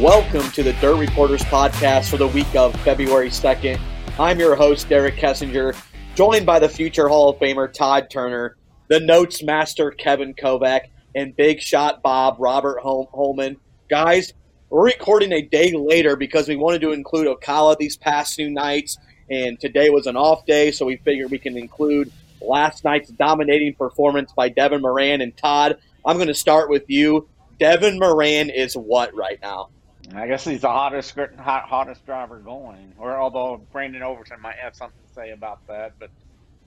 [0.00, 3.78] Welcome to the Dirt Reporters podcast for the week of February 2nd.
[4.18, 5.78] I'm your host, Derek Kessinger,
[6.14, 8.56] joined by the future Hall of Famer Todd Turner,
[8.88, 13.58] the notes master Kevin Kovac, and big shot Bob Robert Holman.
[13.90, 14.32] Guys,
[14.70, 18.96] we're recording a day later because we wanted to include Ocala these past two nights,
[19.28, 23.74] and today was an off day, so we figured we can include last night's dominating
[23.74, 25.76] performance by Devin Moran and Todd.
[26.06, 27.28] I'm going to start with you.
[27.58, 29.68] Devin Moran is what right now?
[30.14, 32.94] I guess he's the hottest hot, hottest driver going.
[32.98, 36.10] Or although Brandon Overton might have something to say about that, but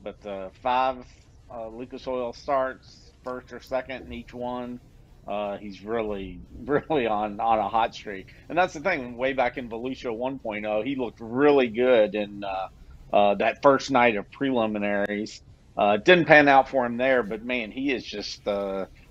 [0.02, 1.06] but uh, five
[1.54, 4.80] uh, Lucas Oil starts, first or second in each one.
[5.28, 9.18] Uh, he's really really on on a hot streak, and that's the thing.
[9.18, 14.16] Way back in Volusia 1.0, he looked really good in uh, uh, that first night
[14.16, 15.42] of preliminaries.
[15.76, 18.48] Uh, didn't pan out for him there, but man, he is just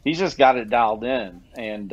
[0.04, 1.92] he's just got it dialed in, and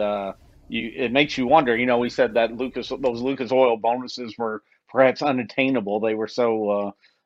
[0.70, 1.76] you it makes you wonder.
[1.78, 6.00] You know, we said that Lucas those Lucas Oil bonuses were perhaps unattainable.
[6.02, 6.70] They were so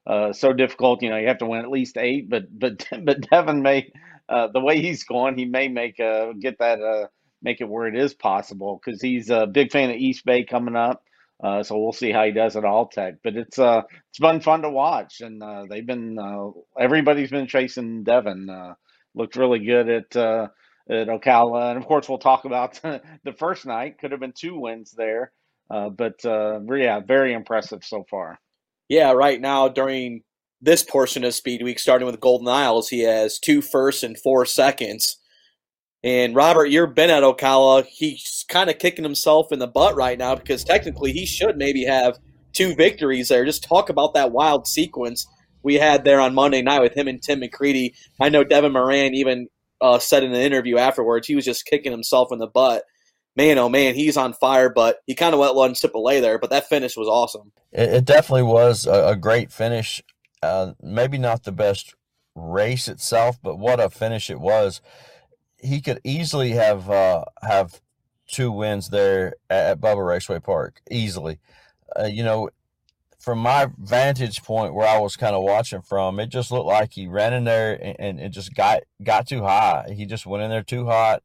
[0.07, 1.03] uh, uh, so difficult.
[1.03, 2.29] You know, you have to win at least eight.
[2.29, 3.91] But but but Devin may
[4.29, 7.07] uh, the way he's going, he may make uh, get that uh,
[7.41, 10.75] make it where it is possible because he's a big fan of East Bay coming
[10.75, 11.03] up.
[11.43, 13.17] Uh, so we'll see how he does at Alltech.
[13.23, 17.47] But it's uh it's been fun to watch, and uh, they've been uh, everybody's been
[17.47, 18.49] chasing Devin.
[18.49, 18.75] Uh,
[19.15, 20.47] looked really good at uh,
[20.89, 21.71] at Ocala.
[21.71, 23.99] And of course, we'll talk about the first night.
[23.99, 25.31] Could have been two wins there.
[25.69, 28.39] Uh, but uh, yeah, very impressive so far.
[28.89, 30.21] Yeah, right now during
[30.61, 34.45] this portion of Speed Week, starting with Golden Isles, he has two firsts and four
[34.45, 35.17] seconds.
[36.03, 37.85] And Robert, you're been at Ocala.
[37.85, 41.85] He's kind of kicking himself in the butt right now because technically he should maybe
[41.85, 42.19] have
[42.51, 43.45] two victories there.
[43.45, 45.25] Just talk about that wild sequence
[45.63, 47.93] we had there on Monday night with him and Tim McCreadie.
[48.21, 49.47] I know Devin Moran even
[49.83, 52.85] uh, said in an interview afterwards, he was just kicking himself in the butt.
[53.35, 56.39] Man, oh man, he's on fire, but he kind of went one sip away there.
[56.39, 57.51] But that finish was awesome.
[57.71, 60.01] It, it definitely was a, a great finish.
[60.41, 61.95] Uh, maybe not the best
[62.33, 64.81] race itself, but what a finish it was.
[65.57, 67.81] He could easily have uh, have
[68.27, 71.39] two wins there at, at Bubba Raceway Park, easily.
[71.99, 72.49] Uh, you know,
[73.23, 76.91] from my vantage point where I was kind of watching from, it just looked like
[76.91, 79.93] he ran in there and, and it just got got too high.
[79.95, 81.23] He just went in there too hot,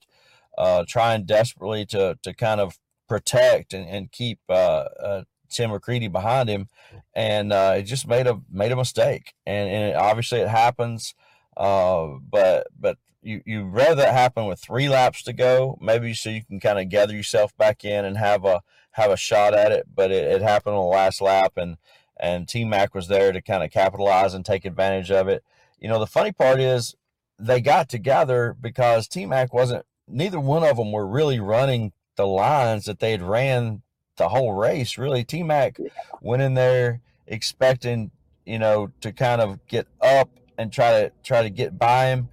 [0.56, 2.78] uh, trying desperately to to kind of
[3.08, 6.68] protect and, and keep uh, uh, Tim McCreadie behind him,
[7.14, 9.34] and uh, it just made a made a mistake.
[9.44, 11.16] And, and it, obviously it happens,
[11.56, 16.30] uh, but but you you rather that happen with three laps to go, maybe so
[16.30, 18.60] you can kind of gather yourself back in and have a
[18.98, 21.76] have a shot at it, but it, it happened on the last lap, and
[22.20, 25.44] and T Mac was there to kind of capitalize and take advantage of it.
[25.78, 26.96] You know, the funny part is
[27.38, 29.86] they got together because T Mac wasn't.
[30.06, 33.82] Neither one of them were really running the lines that they had ran
[34.16, 34.98] the whole race.
[34.98, 35.78] Really, T Mac
[36.20, 38.10] went in there expecting
[38.44, 42.28] you know to kind of get up and try to try to get by him.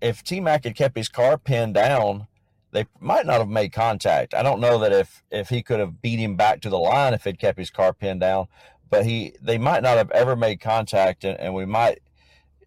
[0.00, 2.28] If T Mac had kept his car pinned down,
[2.70, 4.34] they might not have made contact.
[4.34, 7.14] I don't know that if if he could have beat him back to the line
[7.14, 8.46] if he'd kept his car pinned down,
[8.90, 12.00] but he they might not have ever made contact, and, and we might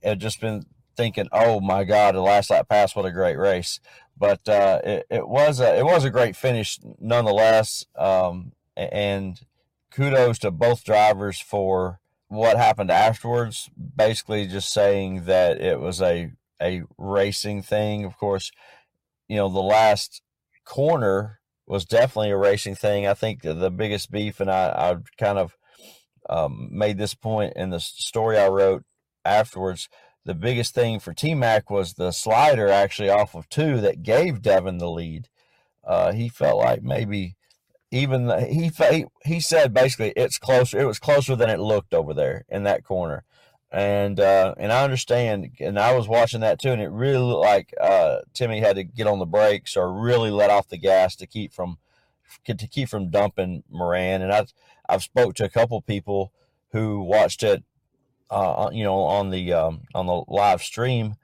[0.03, 3.79] have just been thinking, "Oh my God, the last lap pass, what a great race!"
[4.17, 9.40] But uh, it, it was a it was a great finish nonetheless, um, and
[9.91, 13.69] kudos to both drivers for what happened afterwards.
[13.95, 18.06] Basically, just saying that it was a a racing thing.
[18.06, 18.51] Of course,
[19.31, 20.21] you know, the last
[20.65, 23.07] corner was definitely a racing thing.
[23.07, 25.55] I think the biggest beef, and I, I kind of
[26.29, 28.83] um, made this point in the story I wrote
[29.23, 29.87] afterwards.
[30.25, 34.41] The biggest thing for T Mac was the slider actually off of two that gave
[34.41, 35.29] Devin the lead.
[35.81, 37.37] Uh, he felt like maybe
[37.89, 40.77] even the, he he said basically it's closer.
[40.77, 43.23] It was closer than it looked over there in that corner
[43.72, 47.46] and uh, and I understand, and I was watching that too, and it really looked
[47.46, 51.16] like uh, Timmy had to get on the brakes or really let off the gas
[51.18, 51.78] to keep from
[52.46, 54.22] to keep from dumping Moran.
[54.22, 54.53] And I've
[54.90, 56.34] I've spoke to a couple people
[56.72, 57.64] who watched it,
[58.29, 61.16] uh, you know, on the um, on the live stream,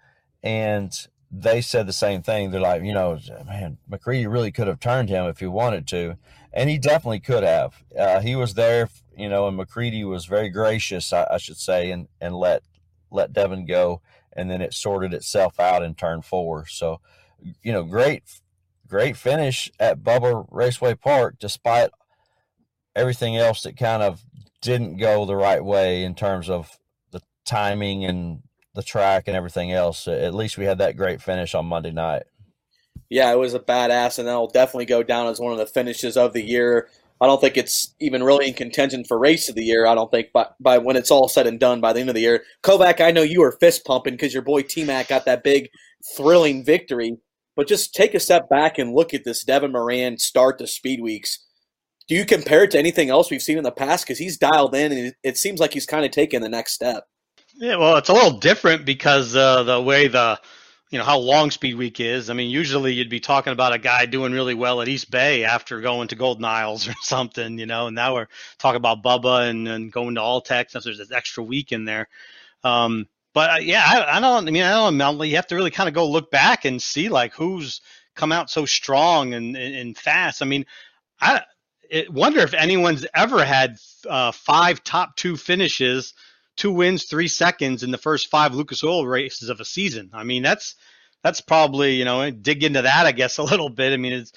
[0.42, 2.52] and they said the same thing.
[2.52, 6.16] They're like, you know, man, McCreadie really could have turned him if he wanted to,
[6.54, 7.84] and he definitely could have.
[7.98, 11.92] Uh, he was there you know, and McCreadie was very gracious, I, I, should say,
[11.92, 12.64] and and let
[13.12, 14.02] let Devin go,
[14.34, 16.66] and then it sorted itself out in turn four.
[16.68, 17.00] So,
[17.62, 18.24] you know, great
[18.88, 21.90] great finish at Bubba Raceway Park, despite
[22.96, 24.24] everything else that kind of
[24.62, 26.80] didn't go the right way in terms of
[27.12, 28.42] the timing and
[28.74, 30.08] the track and everything else.
[30.08, 32.24] At least we had that great finish on Monday night.
[33.10, 36.18] Yeah, it was a badass, and that'll definitely go down as one of the finishes
[36.18, 36.90] of the year.
[37.20, 39.88] I don't think it's even really in contention for race of the year.
[39.88, 42.16] I don't think by, by when it's all said and done by the end of
[42.16, 42.44] the year.
[42.64, 45.70] Kovac, I know you were fist pumping because your boy T Mac got that big,
[46.16, 47.18] thrilling victory.
[47.56, 51.02] But just take a step back and look at this Devin Moran start to Speed
[51.02, 51.44] Weeks.
[52.08, 54.06] Do you compare it to anything else we've seen in the past?
[54.06, 57.06] Because he's dialed in, and it seems like he's kind of taking the next step.
[57.56, 60.40] Yeah, well, it's a little different because uh, the way the
[60.90, 62.30] you know how long speed week is.
[62.30, 65.44] I mean usually you'd be talking about a guy doing really well at east bay
[65.44, 69.50] after going to golden isles or something you know and now we're talking about bubba
[69.50, 72.08] and, and going to Alltech since there's this extra week in there.
[72.64, 75.56] Um, but uh, yeah I, I, don't i mean i don't know you have to
[75.56, 77.82] really kind of go look back and see like who's
[78.16, 80.42] come out so strong and, and, and fast.
[80.42, 80.66] I mean
[81.22, 81.42] i
[82.10, 83.78] wonder if anyone's ever had
[84.10, 86.14] uh, five top two finishes
[86.58, 90.10] two wins, three seconds in the first five Lucas Oil races of a season.
[90.14, 90.76] I mean, that's
[91.24, 93.94] that's probably you know dig into that I guess a little bit.
[93.94, 94.34] I mean, it's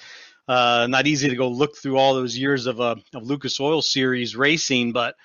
[0.47, 3.81] uh, not easy to go look through all those years of uh, of Lucas Oil
[3.81, 5.15] Series racing, but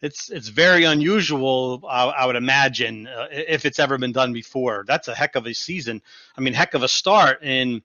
[0.00, 1.84] it's it's very unusual.
[1.88, 4.84] I, I would imagine uh, if it's ever been done before.
[4.86, 6.02] That's a heck of a season.
[6.36, 7.82] I mean, heck of a start and.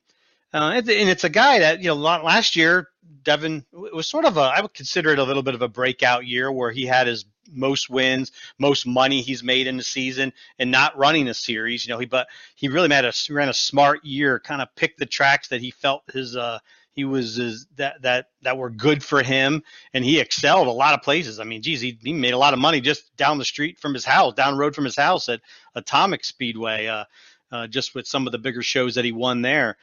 [0.53, 2.89] Uh, and it's a guy that you know last year
[3.23, 6.25] Devin was sort of a I would consider it a little bit of a breakout
[6.25, 10.71] year where he had his most wins, most money he's made in the season, and
[10.71, 11.85] not running a series.
[11.85, 14.99] You know, he but he really made a ran a smart year, kind of picked
[14.99, 16.59] the tracks that he felt his uh
[16.93, 19.63] he was his, that that that were good for him,
[19.93, 21.39] and he excelled a lot of places.
[21.39, 23.93] I mean, geez, he, he made a lot of money just down the street from
[23.93, 25.41] his house, down road from his house at
[25.75, 27.05] Atomic Speedway, uh,
[27.51, 29.77] uh, just with some of the bigger shows that he won there.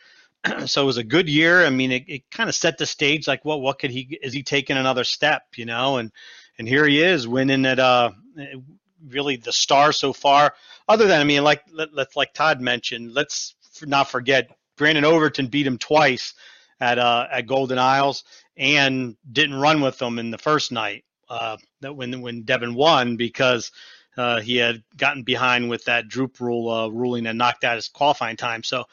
[0.67, 1.65] so it was a good year.
[1.65, 3.29] I mean, it, it kind of set the stage.
[3.29, 4.19] Like, well, what could he?
[4.23, 5.43] Is he taking another step?
[5.57, 6.13] You know, and
[6.59, 8.11] and here he is winning at uh
[9.07, 10.55] really the star so far.
[10.89, 15.49] Other than I mean, like let, us like Todd mentioned, let's not forget Brandon Overton
[15.49, 16.35] beat him twice
[16.81, 18.25] at uh at Golden Isles
[18.57, 21.05] and didn't run with them in the first night.
[21.29, 23.71] Uh, that when when Devin won because
[24.17, 27.89] uh, he had gotten behind with that droop rule uh, ruling and knocked out his
[27.89, 28.63] qualifying time.
[28.63, 28.85] So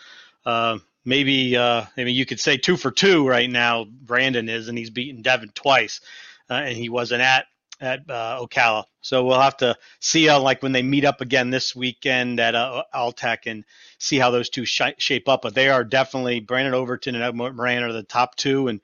[0.45, 3.85] uh, maybe uh, I mean you could say two for two right now.
[3.85, 6.01] Brandon is, and he's beaten Devin twice,
[6.49, 7.45] uh, and he wasn't at
[7.81, 8.85] at uh, Ocala.
[9.01, 12.83] So we'll have to see like, when they meet up again this weekend at uh,
[12.93, 13.65] Alltech and
[13.99, 15.41] see how those two sh- shape up.
[15.41, 18.81] But they are definitely Brandon Overton and Ed Moran are the top two, and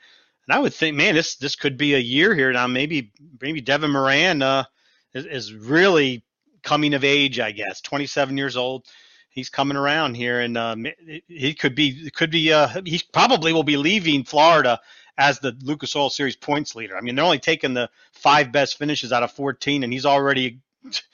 [0.47, 2.67] and I would think, man, this this could be a year here now.
[2.67, 4.65] Maybe maybe Devin Moran uh,
[5.13, 6.23] is, is really
[6.63, 7.39] coming of age.
[7.39, 8.85] I guess 27 years old.
[9.31, 10.85] He's coming around here, and um,
[11.27, 14.79] he could be could be uh, he probably will be leaving Florida
[15.17, 16.97] as the Lucas Oil Series points leader.
[16.97, 20.59] I mean, they're only taking the five best finishes out of 14, and he's already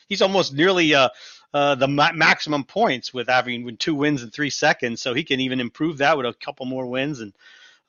[0.10, 1.10] he's almost nearly uh,
[1.54, 5.02] uh, the ma- maximum points with having two wins in three seconds.
[5.02, 7.34] So he can even improve that with a couple more wins, and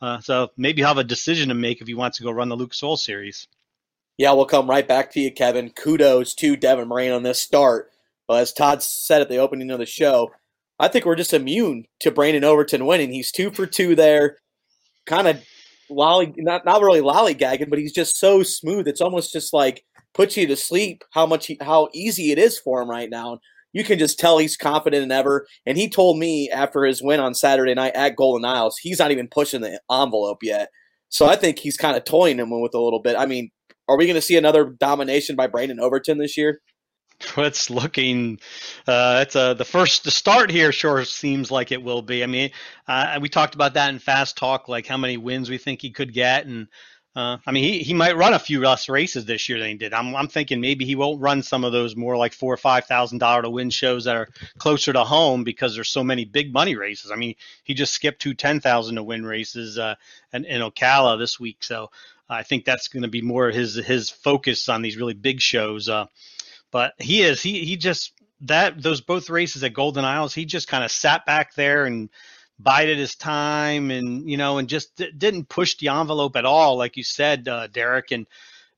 [0.02, 2.56] uh, so maybe have a decision to make if he wants to go run the
[2.56, 3.48] Lucas Oil Series.
[4.19, 5.70] Yeah, we'll come right back to you, Kevin.
[5.70, 7.92] Kudos to Devin Moran on this start.
[8.28, 10.30] But as Todd said at the opening of the show,
[10.78, 13.10] I think we're just immune to Brandon Overton winning.
[13.10, 14.36] He's two for two there,
[15.06, 15.42] kind of
[15.90, 18.86] lolly not not really lollygagging, but he's just so smooth.
[18.86, 19.82] It's almost just like
[20.14, 23.38] puts you to sleep how much he, how easy it is for him right now.
[23.73, 25.47] You can just tell he's confident in ever.
[25.66, 29.11] And he told me after his win on Saturday night at Golden Isles, he's not
[29.11, 30.68] even pushing the envelope yet.
[31.11, 33.16] So I think he's kind of toying him with a little bit.
[33.16, 33.50] I mean,
[33.88, 36.61] are we going to see another domination by Brandon Overton this year?
[37.37, 38.38] It's looking
[38.87, 42.50] uh, it's the first the start here sure seems like it will be i mean
[42.87, 45.90] uh, we talked about that in fast talk like how many wins we think he
[45.90, 46.68] could get and
[47.16, 49.75] uh, I mean, he, he might run a few less races this year than he
[49.75, 49.92] did.
[49.92, 52.84] I'm, I'm thinking maybe he won't run some of those more like four or five
[52.84, 56.52] thousand dollar to win shows that are closer to home because there's so many big
[56.52, 57.10] money races.
[57.10, 57.34] I mean,
[57.64, 59.96] he just skipped two ten thousand to win races uh,
[60.32, 61.90] in, in Ocala this week, so
[62.28, 65.88] I think that's going to be more his his focus on these really big shows.
[65.88, 66.06] Uh,
[66.70, 70.68] but he is he he just that those both races at Golden Isles, he just
[70.68, 72.08] kind of sat back there and
[72.58, 76.76] bided his time and you know and just d- didn't push the envelope at all
[76.76, 78.26] like you said uh, derek and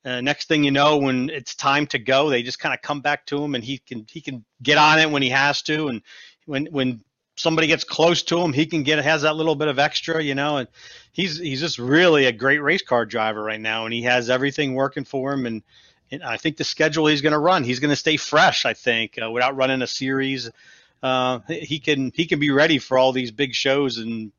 [0.05, 3.01] uh, next thing you know when it's time to go they just kind of come
[3.01, 5.89] back to him and he can he can get on it when he has to
[5.89, 6.03] and
[6.45, 7.03] when when
[7.37, 10.35] somebody gets close to him he can get has that little bit of extra you
[10.35, 10.69] know and
[11.13, 14.75] he's he's just really a great race car driver right now and he has everything
[14.75, 15.63] working for him and
[16.25, 18.67] I think the schedule he's going to run, he's going to stay fresh.
[18.67, 20.51] I think uh, without running a series,
[21.03, 24.33] uh, he can he can be ready for all these big shows and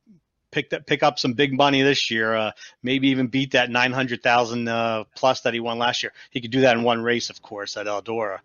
[0.50, 2.34] pick that pick up some big money this year.
[2.34, 2.52] Uh,
[2.82, 6.12] maybe even beat that nine hundred thousand uh, plus that he won last year.
[6.30, 8.38] He could do that in one race, of course, at Eldora.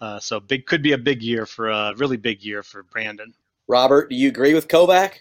[0.00, 3.32] Uh, so big could be a big year for a really big year for Brandon.
[3.68, 5.20] Robert, do you agree with Kovac?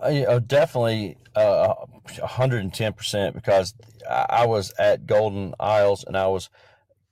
[0.00, 1.74] Uh, uh, definitely uh,
[2.08, 3.74] 110% because
[4.08, 6.50] I was at Golden Isles and I was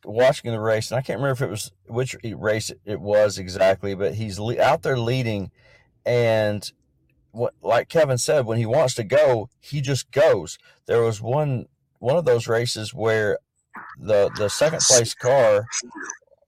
[0.04, 3.95] watching the race, and I can't remember if it was which race it was exactly,
[3.95, 5.50] but he's out there leading,
[6.04, 6.71] and
[7.33, 10.59] what, like Kevin said, when he wants to go, he just goes.
[10.87, 11.66] There was one
[11.99, 13.38] one of those races where
[13.99, 15.66] the the second place car,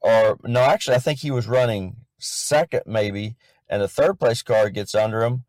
[0.01, 3.37] or no, actually, I think he was running second maybe,
[3.69, 5.45] and the third place car gets under him.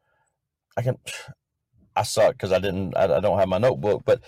[0.75, 0.97] I can,
[1.95, 4.21] I it because I didn't, I, I don't have my notebook, but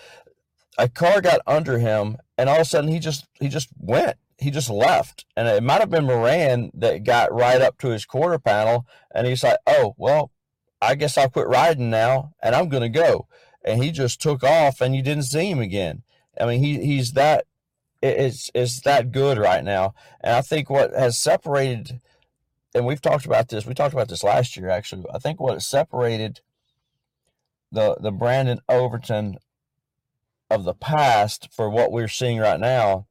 [0.78, 4.18] a car got under him, and all of a sudden he just he just went.
[4.38, 8.06] He just left, and it might have been Moran that got right up to his
[8.06, 10.32] quarter panel, and he's like, "Oh well,
[10.82, 13.28] I guess I'll quit riding now, and I'm to go."
[13.64, 16.04] And he just took off, and you didn't see him again.
[16.40, 17.46] I mean, he he's that
[18.02, 22.02] it's it's that good right now, and I think what has separated,
[22.74, 23.66] and we've talked about this.
[23.66, 25.06] We talked about this last year, actually.
[25.14, 26.42] I think what separated
[27.72, 29.38] the the Brandon Overton
[30.50, 33.08] of the past for what we're seeing right now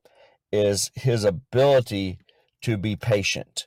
[0.53, 2.19] is his ability
[2.63, 3.67] to be patient,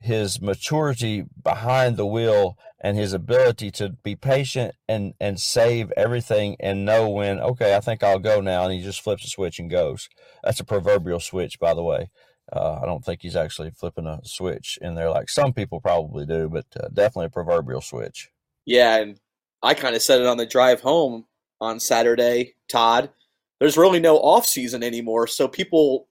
[0.00, 6.56] his maturity behind the wheel, and his ability to be patient and and save everything
[6.60, 9.58] and know when okay, I think I'll go now, and he just flips a switch
[9.58, 10.08] and goes.
[10.44, 12.10] That's a proverbial switch, by the way.
[12.52, 16.26] Uh, I don't think he's actually flipping a switch in there like some people probably
[16.26, 18.30] do, but uh, definitely a proverbial switch.
[18.66, 19.20] Yeah, and
[19.62, 21.26] I kind of said it on the drive home
[21.60, 23.10] on Saturday, Todd.
[23.58, 26.08] There's really no off season anymore, so people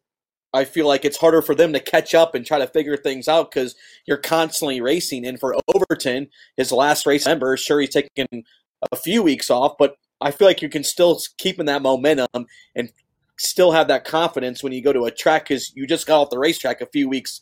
[0.54, 3.28] I feel like it's harder for them to catch up and try to figure things
[3.28, 3.76] out because
[4.08, 5.26] you're constantly racing.
[5.26, 6.28] And for Overton,
[6.58, 8.44] his last race member, sure he's taking
[8.92, 12.48] a few weeks off, but I feel like you can still keep in that momentum
[12.76, 12.92] and
[13.38, 16.30] still have that confidence when you go to a track because you just got off
[16.30, 17.42] the racetrack a few weeks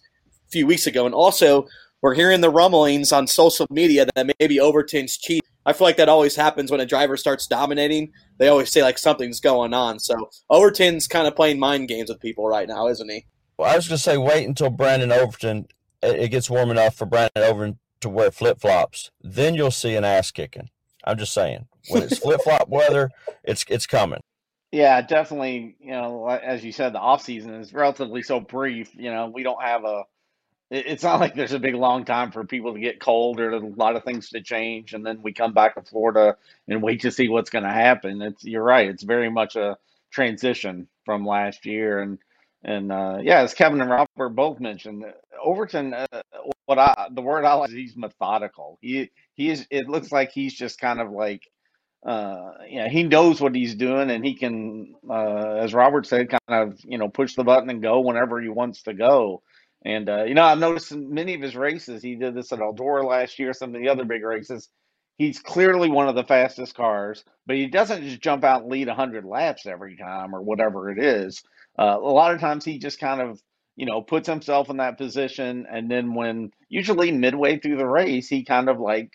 [0.52, 1.06] few weeks ago.
[1.06, 1.68] And also,
[2.02, 6.10] we're hearing the rumblings on social media that maybe Overton's cheap I feel like that
[6.10, 8.14] always happens when a driver starts dominating.
[8.40, 10.00] They always say like something's going on.
[10.00, 13.28] So Overton's kind of playing mind games with people right now, isn't he?
[13.58, 15.68] Well, I was going to say wait until Brandon Overton
[16.02, 19.12] it gets warm enough for Brandon Overton to wear flip flops.
[19.22, 20.70] Then you'll see an ass kicking.
[21.04, 23.10] I'm just saying when it's flip flop weather,
[23.44, 24.22] it's it's coming.
[24.72, 25.78] Yeah, definitely.
[25.80, 28.94] You know, as you said, the off season is relatively so brief.
[28.94, 30.04] You know, we don't have a
[30.70, 33.60] it's not like there's a big long time for people to get cold or a
[33.60, 36.36] lot of things to change and then we come back to Florida
[36.68, 38.22] and wait to see what's going to happen.
[38.22, 38.90] It's you're right.
[38.90, 39.78] It's very much a
[40.12, 42.20] transition from last year and
[42.64, 45.06] and uh, yeah, as Kevin and Robert both mentioned,
[45.42, 45.94] Overton.
[45.94, 46.06] Uh,
[46.66, 48.78] what I the word I like is he's methodical.
[48.82, 49.66] He he is.
[49.70, 51.50] It looks like he's just kind of like,
[52.06, 56.42] uh, know, he knows what he's doing, and he can, uh, as Robert said, kind
[56.50, 59.44] of you know push the button and go whenever he wants to go.
[59.86, 62.60] And uh, you know, I've noticed in many of his races, he did this at
[62.60, 64.70] Eldora last year, some of the other big races.
[65.18, 68.88] He's clearly one of the fastest cars, but he doesn't just jump out and lead
[68.88, 71.42] 100 laps every time or whatever it is.
[71.80, 73.42] Uh, a lot of times he just kind of,
[73.76, 75.66] you know, puts himself in that position.
[75.72, 79.12] And then when usually midway through the race, he kind of like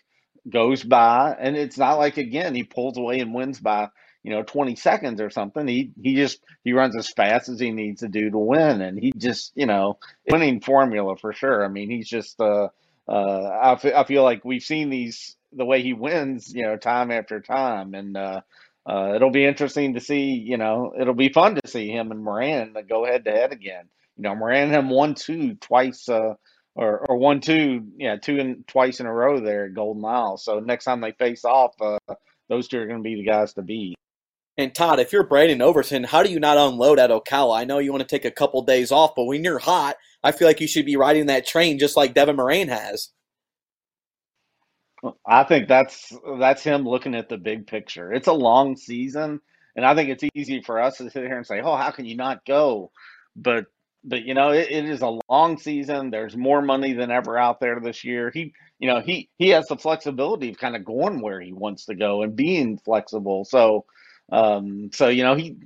[0.49, 1.35] goes by.
[1.39, 3.87] And it's not like, again, he pulls away and wins by
[4.23, 7.71] you know 20 seconds or something he he just he runs as fast as he
[7.71, 9.97] needs to do to win and he just you know
[10.29, 12.67] winning formula for sure i mean he's just uh
[13.07, 16.77] uh I, f- I feel like we've seen these the way he wins you know
[16.77, 18.41] time after time and uh
[18.85, 22.23] uh, it'll be interesting to see, you know, it'll be fun to see him and
[22.23, 23.85] Moran go head to head again.
[24.17, 26.33] You know, Moran him one two twice, uh,
[26.75, 30.37] or or one two, yeah, two and twice in a row there at Golden Mile.
[30.37, 31.97] So next time they face off, uh,
[32.49, 33.95] those two are going to be the guys to beat.
[34.57, 37.57] And Todd, if you're Brandon Overton, how do you not unload at Ocala?
[37.57, 40.31] I know you want to take a couple days off, but when you're hot, I
[40.31, 43.09] feel like you should be riding that train just like Devin Moran has.
[45.25, 48.13] I think that's that's him looking at the big picture.
[48.13, 49.41] It's a long season,
[49.75, 52.05] and I think it's easy for us to sit here and say, "Oh, how can
[52.05, 52.91] you not go?"
[53.35, 53.65] But
[54.05, 56.09] but you know, it, it is a long season.
[56.09, 58.31] There's more money than ever out there this year.
[58.33, 61.85] He you know he he has the flexibility of kind of going where he wants
[61.85, 63.43] to go and being flexible.
[63.43, 63.85] So
[64.33, 65.57] um, so you know he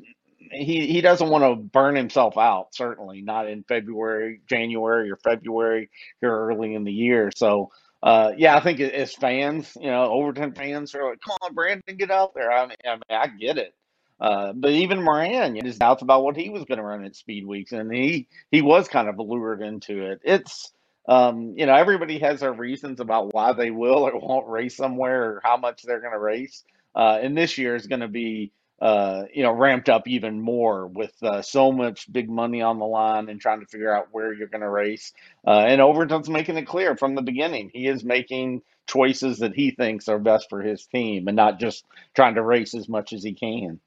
[0.51, 2.75] he he doesn't want to burn himself out.
[2.75, 7.31] Certainly not in February, January, or February here early in the year.
[7.35, 7.71] So
[8.03, 11.95] uh, yeah, I think as fans, you know, Overton fans are like, "Come on, Brandon,
[11.97, 13.73] get out there." I mean, I, mean, I get it.
[14.19, 17.15] Uh, but even Moran, know, his doubts about what he was going to run at
[17.15, 20.21] speed weeks, and he he was kind of lured into it.
[20.23, 20.71] It's
[21.07, 25.23] um, you know, everybody has their reasons about why they will or won't race somewhere
[25.23, 26.63] or how much they're going to race.
[26.97, 30.85] Uh, and this year is going to be uh, you know, ramped up even more
[30.85, 34.33] with uh, so much big money on the line and trying to figure out where
[34.33, 35.13] you're going to race.
[35.45, 39.71] Uh, and Overton's making it clear from the beginning he is making choices that he
[39.71, 41.85] thinks are best for his team and not just
[42.15, 43.79] trying to race as much as he can.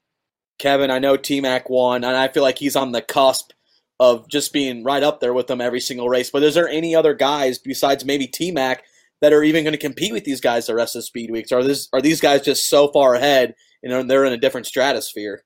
[0.59, 3.51] Kevin, I know T Mac won, and I feel like he's on the cusp
[3.99, 6.29] of just being right up there with them every single race.
[6.29, 8.83] But is there any other guys besides maybe T Mac
[9.21, 11.51] that are even going to compete with these guys the rest of Speed Weeks?
[11.51, 15.43] Are this are these guys just so far ahead and they're in a different stratosphere?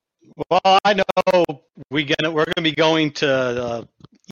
[0.50, 1.46] Well, I know
[1.92, 3.84] we gonna we're gonna be going to uh,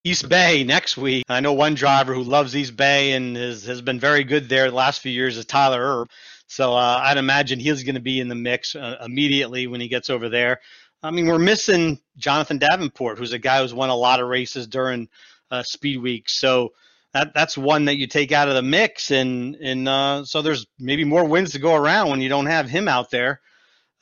[0.04, 1.26] East Bay next week.
[1.30, 4.70] I know one driver who loves East Bay and has has been very good there
[4.70, 6.10] the last few years is Tyler Erb.
[6.48, 9.88] So uh, I'd imagine he's going to be in the mix uh, immediately when he
[9.88, 10.60] gets over there.
[11.02, 14.68] I mean, we're missing Jonathan Davenport, who's a guy who's won a lot of races
[14.68, 15.10] during
[15.52, 16.30] uh, Speed Week.
[16.30, 16.74] So
[17.14, 20.66] that that's one that you take out of the mix, and and uh, so there's
[20.80, 23.40] maybe more wins to go around when you don't have him out there.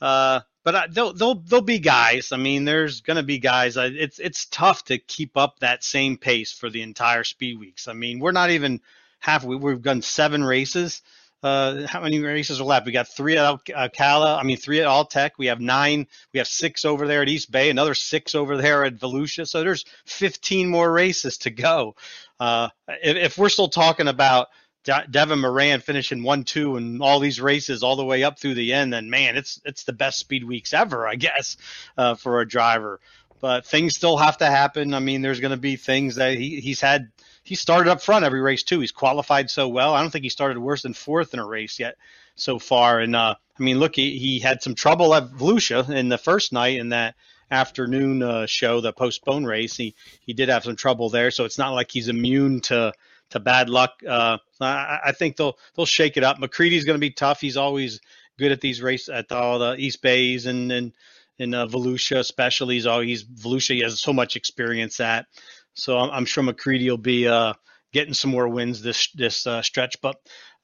[0.00, 2.32] Uh, but I, they'll they'll they'll be guys.
[2.32, 3.76] I mean, there's going to be guys.
[3.76, 7.88] It's it's tough to keep up that same pace for the entire Speed Weeks.
[7.88, 8.80] I mean, we're not even
[9.18, 9.44] half.
[9.44, 11.02] We've done seven races.
[11.42, 12.86] Uh, how many races are left?
[12.86, 14.38] We got three at Ocala.
[14.38, 15.32] I mean, three at Alltech.
[15.38, 16.06] We have nine.
[16.32, 17.68] We have six over there at East Bay.
[17.68, 19.48] Another six over there at Volusia.
[19.48, 21.96] So there's 15 more races to go.
[22.40, 24.48] Uh, if, if, we're still talking about
[24.84, 28.54] De- Devin Moran finishing one, two, and all these races all the way up through
[28.54, 31.56] the end, then man, it's it's the best speed weeks ever, I guess,
[31.96, 33.00] uh, for a driver.
[33.40, 34.94] But things still have to happen.
[34.94, 37.10] I mean, there's going to be things that he, he's had
[37.42, 38.80] he started up front every race too.
[38.80, 39.94] He's qualified so well.
[39.94, 41.96] I don't think he started worse than fourth in a race yet
[42.36, 43.00] so far.
[43.00, 46.52] And uh, I mean, look, he, he had some trouble at Volusia in the first
[46.52, 47.14] night in that
[47.52, 49.76] afternoon uh, show, the postponed race.
[49.76, 52.92] He he did have some trouble there, so it's not like he's immune to
[53.30, 53.92] to bad luck.
[54.06, 56.38] Uh, I, I think they'll they'll shake it up.
[56.38, 57.40] McCreadie's going to be tough.
[57.40, 58.00] He's always
[58.38, 60.92] good at these races at all the East Bays and and
[61.38, 62.76] in uh, Volusia especially.
[62.76, 63.74] He's always Volusia.
[63.76, 65.26] He has so much experience at.
[65.74, 67.54] So I'm, I'm sure McCreadie will be uh,
[67.92, 69.96] getting some more wins this this uh, stretch.
[70.00, 70.16] But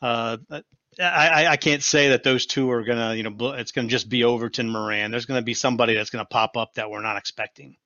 [0.03, 0.39] uh,
[1.01, 4.25] I, I can't say that those two are gonna you know it's gonna just be
[4.25, 5.11] Overton Moran.
[5.11, 7.77] There's gonna be somebody that's gonna pop up that we're not expecting.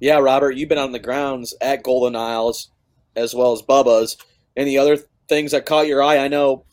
[0.00, 2.70] Yeah, Robert, you've been on the grounds at Golden Isles
[3.14, 4.16] as well as Bubba's.
[4.56, 4.96] Any other
[5.28, 6.18] things that caught your eye?
[6.18, 6.64] I know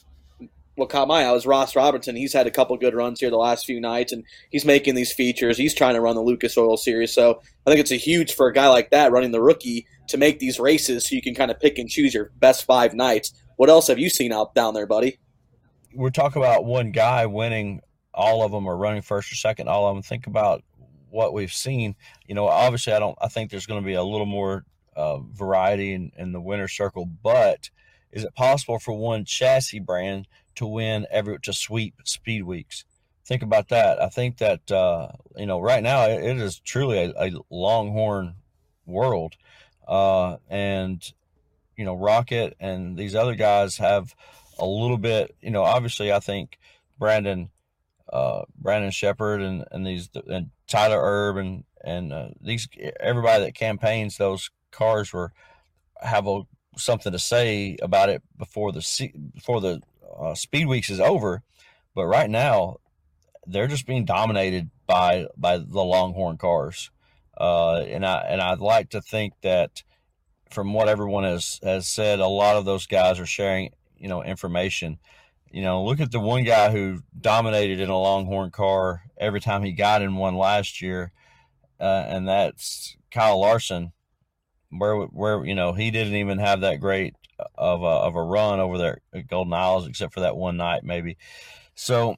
[0.76, 2.16] what caught my eye was Ross Robertson.
[2.16, 5.12] He's had a couple good runs here the last few nights, and he's making these
[5.12, 5.58] features.
[5.58, 8.48] He's trying to run the Lucas Oil Series, so I think it's a huge for
[8.48, 11.52] a guy like that running the rookie to make these races, so you can kind
[11.52, 13.34] of pick and choose your best five nights.
[13.58, 15.20] What else have you seen out down there, buddy?
[15.93, 17.82] We're talking about one guy winning
[18.13, 20.04] all of them or running first or second, all of them.
[20.04, 20.63] Think about
[21.10, 21.95] what we've seen.
[22.28, 23.17] You know, obviously, I don't.
[23.21, 26.67] I think there's going to be a little more uh, variety in, in the winner
[26.67, 27.69] circle, but
[28.12, 30.28] is it possible for one chassis brand
[30.60, 32.84] to win every to sweep speed weeks.
[33.25, 34.02] Think about that.
[34.02, 38.36] I think that uh, you know right now it, it is truly a, a Longhorn
[38.86, 39.36] world,
[39.88, 41.02] uh, and
[41.78, 44.13] you know Rocket and these other guys have
[44.60, 45.36] a little bit.
[45.41, 46.58] You know, obviously I think
[46.98, 47.50] Brandon
[48.12, 52.67] uh, Brandon Sheppard and and these and Tyler Erb and and uh, these
[53.00, 55.32] everybody that campaigns those cars were
[56.02, 56.41] have a
[56.78, 59.82] something to say about it before the before the
[60.17, 61.43] uh, Speed Weeks is over,
[61.95, 62.78] but right now
[63.45, 66.89] they're just being dominated by by the Longhorn cars,
[67.38, 69.84] uh, and I and I'd like to think that
[70.50, 74.24] from what everyone has has said, a lot of those guys are sharing you know
[74.24, 74.98] information.
[75.52, 79.64] You know, look at the one guy who dominated in a Longhorn car every time
[79.64, 81.12] he got in one last year,
[81.80, 83.94] uh, and that's Kyle Larson
[84.72, 87.16] where where you know he didn't even have that great
[87.56, 90.84] of a, of a run over there at Golden Isles, except for that one night
[90.84, 91.18] maybe.
[91.76, 92.18] So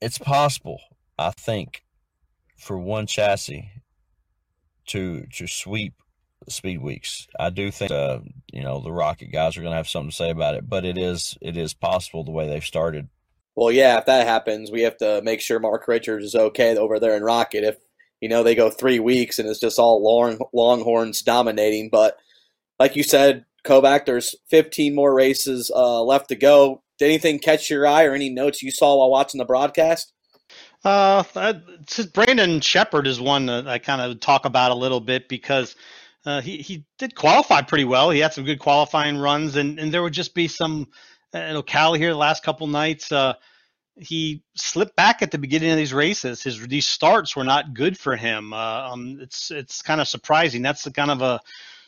[0.00, 0.80] it's possible,
[1.18, 1.84] I think,
[2.56, 3.70] for one chassis
[4.86, 5.94] to to sweep
[6.48, 7.26] speed weeks.
[7.38, 8.20] I do think uh,
[8.52, 10.84] you know the Rocket guys are going to have something to say about it, but
[10.84, 13.08] it is it is possible the way they've started.
[13.56, 16.98] Well, yeah, if that happens, we have to make sure Mark Richards is okay over
[16.98, 17.64] there in Rocket.
[17.64, 17.76] If
[18.20, 22.16] you know they go three weeks and it's just all long Longhorns dominating, but
[22.78, 26.82] like you said, Kovac, there's 15 more races uh, left to go.
[26.98, 30.12] Did anything catch your eye or any notes you saw while watching the broadcast?
[30.84, 31.22] Uh,
[32.12, 35.76] Brandon Sheppard is one that I kind of talk about a little bit because
[36.26, 38.10] uh, he he did qualify pretty well.
[38.10, 40.88] He had some good qualifying runs, and, and there would just be some
[41.32, 43.12] know Cal here the last couple nights.
[43.12, 43.34] Uh,
[43.96, 46.42] he slipped back at the beginning of these races.
[46.42, 48.52] His these starts were not good for him.
[48.52, 50.62] Uh, um, it's it's kind of surprising.
[50.62, 51.40] That's the kind of a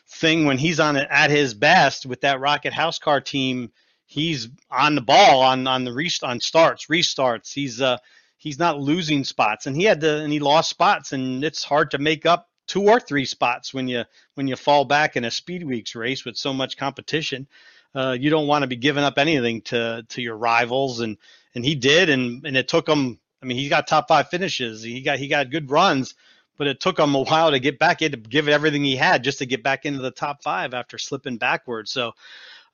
[0.09, 3.73] thing when he's on it at his best with that Rocket House Car team.
[4.05, 7.53] He's on the ball on on the rest on starts, restarts.
[7.53, 7.99] He's uh
[8.37, 11.99] he's not losing spots, and he had and he lost spots, and it's hard to
[11.99, 15.65] make up two or three spots when you when you fall back in a speed
[15.65, 17.47] weeks race with so much competition.
[17.95, 21.17] Uh, you don't want to be giving up anything to to your rivals, and
[21.55, 23.19] and he did, and and it took him.
[23.43, 24.83] I mean, he got top five finishes.
[24.83, 26.15] He got he got good runs,
[26.57, 28.01] but it took him a while to get back.
[28.01, 30.75] He had to give everything he had just to get back into the top five
[30.75, 31.91] after slipping backwards.
[31.91, 32.13] So.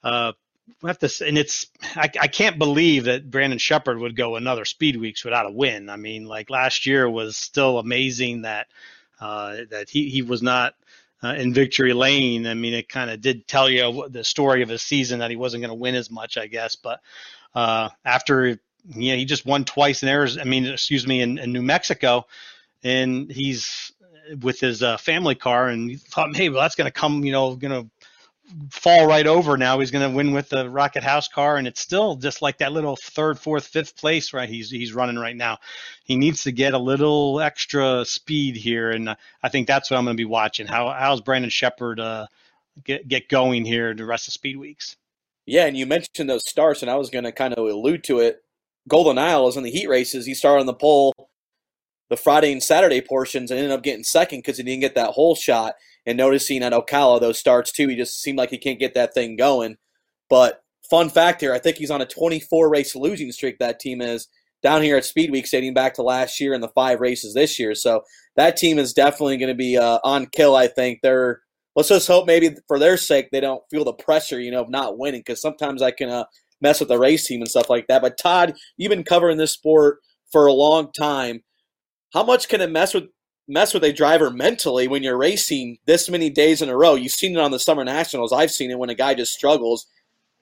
[0.02, 0.32] Uh,
[0.80, 4.64] we have to, and it's I, I can't believe that Brandon Sheppard would go another
[4.64, 5.90] Speed Weeks without a win.
[5.90, 8.68] I mean, like last year was still amazing that
[9.22, 10.74] that he he was not
[11.22, 12.46] uh, in victory lane.
[12.46, 15.36] I mean, it kind of did tell you the story of his season that he
[15.36, 16.76] wasn't going to win as much, I guess.
[16.76, 17.00] But
[17.54, 20.44] uh, after you know, he just won twice in Arizona.
[20.44, 22.26] I mean, excuse me, in, in New Mexico,
[22.82, 23.92] and he's
[24.40, 27.32] with his uh, family car, and he thought, hey, well, that's going to come, you
[27.32, 27.90] know, going to
[28.70, 29.78] fall right over now.
[29.78, 32.72] He's going to win with the Rocket House car, and it's still just like that
[32.72, 35.58] little third, fourth, fifth place right he's he's running right now.
[36.04, 40.04] He needs to get a little extra speed here, and I think that's what I'm
[40.04, 40.66] going to be watching.
[40.66, 42.26] How how's Brandon Sheppard uh,
[42.84, 44.96] get get going here the rest of Speed Weeks?
[45.46, 48.20] Yeah, and you mentioned those starts, and I was going to kind of allude to
[48.20, 48.42] it.
[48.88, 51.14] Golden Isles in the heat races, he started on the pole
[52.12, 55.12] the Friday and Saturday portions and ended up getting second because he didn't get that
[55.12, 58.80] hole shot and noticing at Ocala those starts too, he just seemed like he can't
[58.80, 59.76] get that thing going.
[60.28, 63.58] But fun fact here, I think he's on a 24 race losing streak.
[63.58, 64.28] That team is
[64.62, 67.58] down here at Speed Week, dating back to last year and the five races this
[67.58, 67.74] year.
[67.74, 68.02] So
[68.36, 70.56] that team is definitely going to be uh, on kill.
[70.56, 71.40] I think they're.
[71.74, 74.68] Let's just hope maybe for their sake they don't feel the pressure, you know, of
[74.68, 76.24] not winning because sometimes I can uh,
[76.60, 78.02] mess with the race team and stuff like that.
[78.02, 79.98] But Todd, you've been covering this sport
[80.30, 81.40] for a long time.
[82.12, 83.04] How much can it mess with
[83.48, 86.94] mess with a driver mentally when you're racing this many days in a row.
[86.94, 88.32] You've seen it on the Summer Nationals.
[88.32, 89.86] I've seen it when a guy just struggles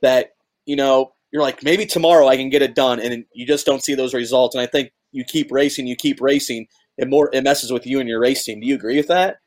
[0.02, 0.30] that,
[0.66, 3.00] you know, you're like, maybe tomorrow I can get it done.
[3.00, 4.54] And you just don't see those results.
[4.54, 8.00] And I think you keep racing, you keep racing, it more it messes with you
[8.00, 8.60] and your racing.
[8.60, 9.38] Do you agree with that?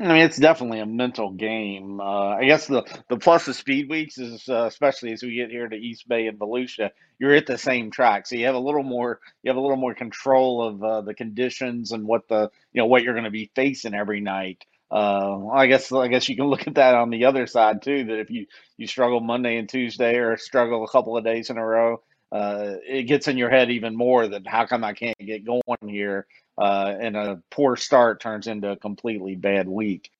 [0.00, 2.00] I mean, it's definitely a mental game.
[2.00, 5.50] Uh, I guess the, the plus of speed weeks is, uh, especially as we get
[5.50, 8.58] here to East Bay and Volusia, you're at the same track, so you have a
[8.58, 12.50] little more you have a little more control of uh, the conditions and what the
[12.72, 14.64] you know what you're going to be facing every night.
[14.90, 18.04] Uh, I guess I guess you can look at that on the other side too.
[18.04, 18.46] That if you
[18.78, 22.02] you struggle Monday and Tuesday or struggle a couple of days in a row,
[22.32, 25.62] uh, it gets in your head even more that how come I can't get going
[25.86, 26.26] here
[26.62, 30.12] uh, and a poor start turns into a completely bad week.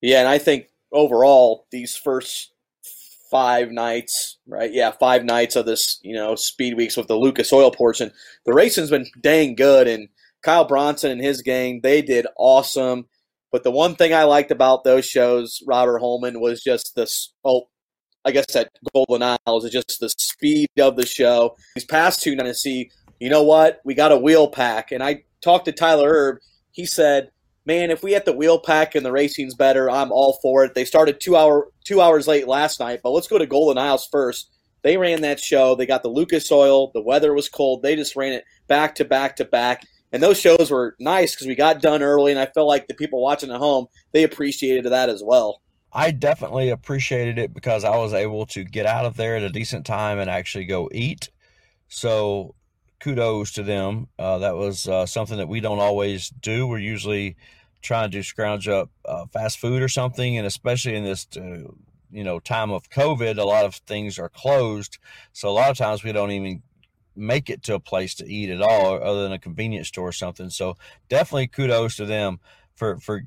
[0.00, 2.52] Yeah, and I think overall these first
[3.30, 4.72] five nights, right?
[4.72, 8.10] Yeah, five nights of this, you know, speed weeks with the Lucas Oil portion,
[8.44, 10.08] the racing's been dang good, and
[10.42, 13.06] Kyle Bronson and his gang they did awesome.
[13.52, 17.32] But the one thing I liked about those shows, Robert Holman, was just this.
[17.44, 17.68] Oh,
[18.24, 21.54] I guess that Golden Isles is just the speed of the show.
[21.76, 23.80] These past two, to see, you know what?
[23.84, 26.38] We got a wheel pack, and I talked to Tyler Erb.
[26.72, 27.30] He said,
[27.64, 30.74] "Man, if we had the wheel pack and the racing's better, I'm all for it."
[30.74, 34.06] They started two hour two hours late last night, but let's go to Golden Isles
[34.10, 34.50] first.
[34.82, 35.74] They ran that show.
[35.74, 36.90] They got the Lucas Oil.
[36.92, 37.82] The weather was cold.
[37.82, 39.84] They just ran it back to back to back.
[40.12, 42.94] And those shows were nice because we got done early, and I felt like the
[42.94, 45.60] people watching at home they appreciated that as well.
[45.92, 49.50] I definitely appreciated it because I was able to get out of there at a
[49.50, 51.30] decent time and actually go eat.
[51.88, 52.54] So
[53.00, 54.08] kudos to them.
[54.18, 56.66] Uh, that was uh, something that we don't always do.
[56.66, 57.36] We're usually
[57.82, 61.70] trying to scrounge up uh, fast food or something, and especially in this uh,
[62.10, 64.98] you know time of COVID, a lot of things are closed.
[65.32, 66.62] So a lot of times we don't even
[67.14, 70.12] make it to a place to eat at all, other than a convenience store or
[70.12, 70.50] something.
[70.50, 70.76] So
[71.08, 72.40] definitely kudos to them
[72.74, 73.22] for for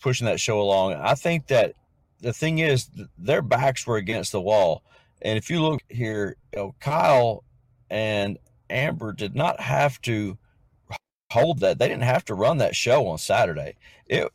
[0.00, 0.94] pushing that show along.
[0.94, 1.74] I think that
[2.20, 4.82] the thing is their backs were against the wall.
[5.22, 7.44] And if you look here, you know, Kyle
[7.90, 8.38] and
[8.70, 10.38] Amber did not have to
[11.30, 11.78] hold that.
[11.78, 13.76] They didn't have to run that show on Saturday.
[14.06, 14.32] It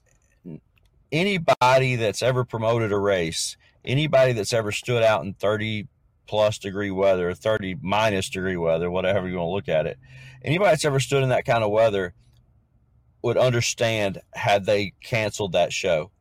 [1.11, 5.87] anybody that's ever promoted a race, anybody that's ever stood out in 30
[6.27, 9.99] plus degree weather, 30 minus degree weather, whatever you want to look at it,
[10.43, 12.13] anybody that's ever stood in that kind of weather
[13.21, 16.11] would understand had they canceled that show.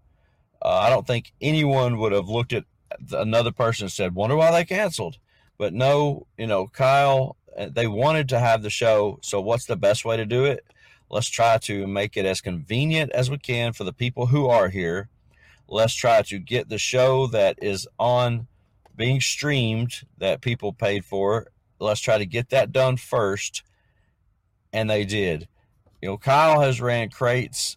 [0.61, 2.65] Uh, I don't think anyone would have looked at
[3.13, 5.19] another person and said, "Wonder why they canceled."
[5.59, 9.19] But no, you know, Kyle Uh, they wanted to have the show.
[9.23, 10.65] So, what's the best way to do it?
[11.11, 14.69] Let's try to make it as convenient as we can for the people who are
[14.69, 15.09] here.
[15.69, 18.47] Let's try to get the show that is on
[18.97, 21.49] being streamed that people paid for.
[21.79, 23.63] Let's try to get that done first.
[24.73, 25.49] And they did.
[26.01, 27.77] You know, Kyle has ran crates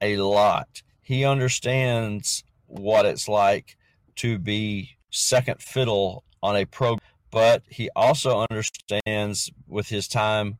[0.00, 0.82] a lot.
[1.00, 3.76] He understands what it's like
[4.16, 7.01] to be second fiddle on a program
[7.32, 10.58] but he also understands with his time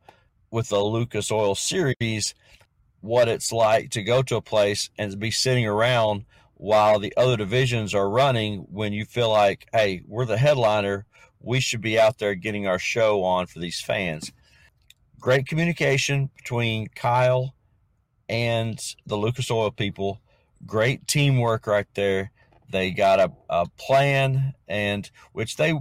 [0.51, 2.33] with the Lucas Oil Series
[2.99, 7.37] what it's like to go to a place and be sitting around while the other
[7.37, 11.05] divisions are running when you feel like, hey, we're the headliner.
[11.39, 14.31] We should be out there getting our show on for these fans.
[15.19, 17.53] Great communication between Kyle
[18.29, 20.21] and the Lucas Oil people.
[20.65, 22.31] Great teamwork right there.
[22.71, 25.73] They got a, a plan and which they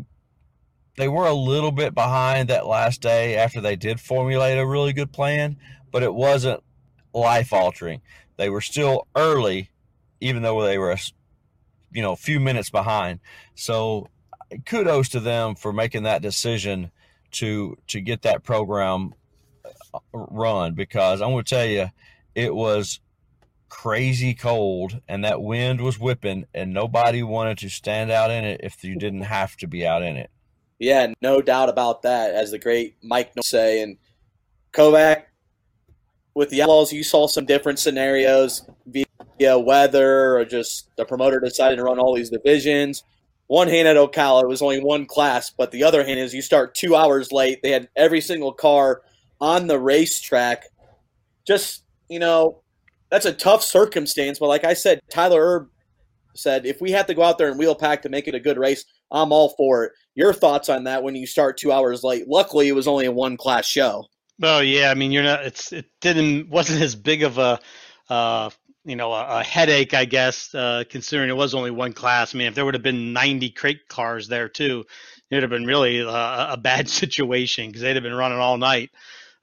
[0.97, 4.93] they were a little bit behind that last day after they did formulate a really
[4.93, 5.57] good plan,
[5.91, 6.63] but it wasn't
[7.15, 8.03] life altering.
[8.37, 9.71] They were still early,
[10.21, 10.99] even though they were, a,
[11.93, 13.21] you know, a few minutes behind.
[13.55, 14.09] So
[14.67, 16.91] kudos to them for making that decision
[17.33, 19.15] to to get that program
[19.95, 21.89] uh, run because I'm going to tell you,
[22.35, 23.01] it was
[23.69, 28.61] crazy cold and that wind was whipping and nobody wanted to stand out in it
[28.63, 30.31] if you didn't have to be out in it.
[30.83, 32.35] Yeah, no doubt about that.
[32.35, 33.99] As the great Mike No say, and
[34.73, 35.27] Kovac,
[36.35, 41.77] with the Outlaws, you saw some different scenarios via weather or just the promoter decided
[41.77, 43.05] to run all these divisions.
[43.47, 46.43] One hand at Ocala, it was only one class, but the other hand is you
[46.43, 47.63] start two hours late.
[47.63, 49.03] They had every single car
[49.41, 50.65] on the racetrack.
[51.47, 52.61] Just, you know,
[53.09, 54.41] that's a tough circumstance.
[54.41, 55.71] But like I said, Tyler Erb
[56.35, 58.41] said, if we have to go out there and wheel pack to make it a
[58.41, 59.93] good race, I'm all for it.
[60.15, 62.29] Your thoughts on that when you start two hours late?
[62.29, 64.07] Luckily, it was only a one class show.
[64.39, 65.45] Well, yeah, I mean, you're not.
[65.45, 67.61] It's it didn't wasn't as big of a,
[68.09, 68.51] uh,
[68.85, 72.35] you know, a, a headache, I guess, uh, considering it was only one class.
[72.35, 74.85] I mean, if there would have been 90 crate cars there too,
[75.31, 78.59] it would have been really a, a bad situation because they'd have been running all
[78.59, 78.91] night.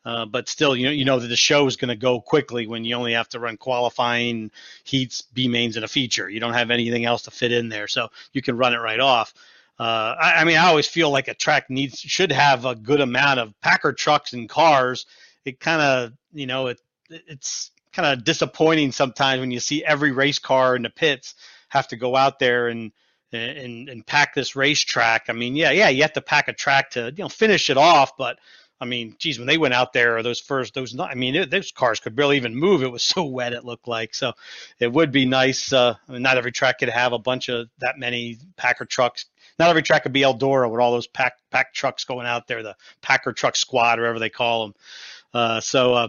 [0.06, 2.68] Uh, but still, you know, you know that the show is going to go quickly
[2.68, 4.50] when you only have to run qualifying
[4.84, 6.30] heats, B mains, and a feature.
[6.30, 9.00] You don't have anything else to fit in there, so you can run it right
[9.00, 9.34] off.
[9.78, 13.02] Uh, I, I, mean, I always feel like a track needs should have a good
[13.02, 15.06] amount of Packer trucks and cars.
[15.46, 20.12] It kind of, you know, it it's kind of disappointing sometimes when you see every
[20.12, 21.36] race car in the pits
[21.70, 22.92] have to go out there and
[23.32, 25.26] and and pack this racetrack.
[25.30, 27.78] I mean, yeah, yeah, you have to pack a track to you know finish it
[27.78, 28.40] off, but
[28.82, 31.72] I mean, geez, when they went out there, those first, those, I mean, it, those
[31.72, 32.82] cars could barely even move.
[32.82, 34.16] It was so wet, it looked like.
[34.16, 34.34] So
[34.80, 35.74] it would be nice.
[35.74, 39.26] Uh, I mean, not every track could have a bunch of that many Packer trucks
[39.60, 42.64] not every track could be Eldora with all those pack pack trucks going out there,
[42.64, 44.76] the Packer Truck Squad, or whatever they call them.
[45.34, 46.08] Uh, so uh,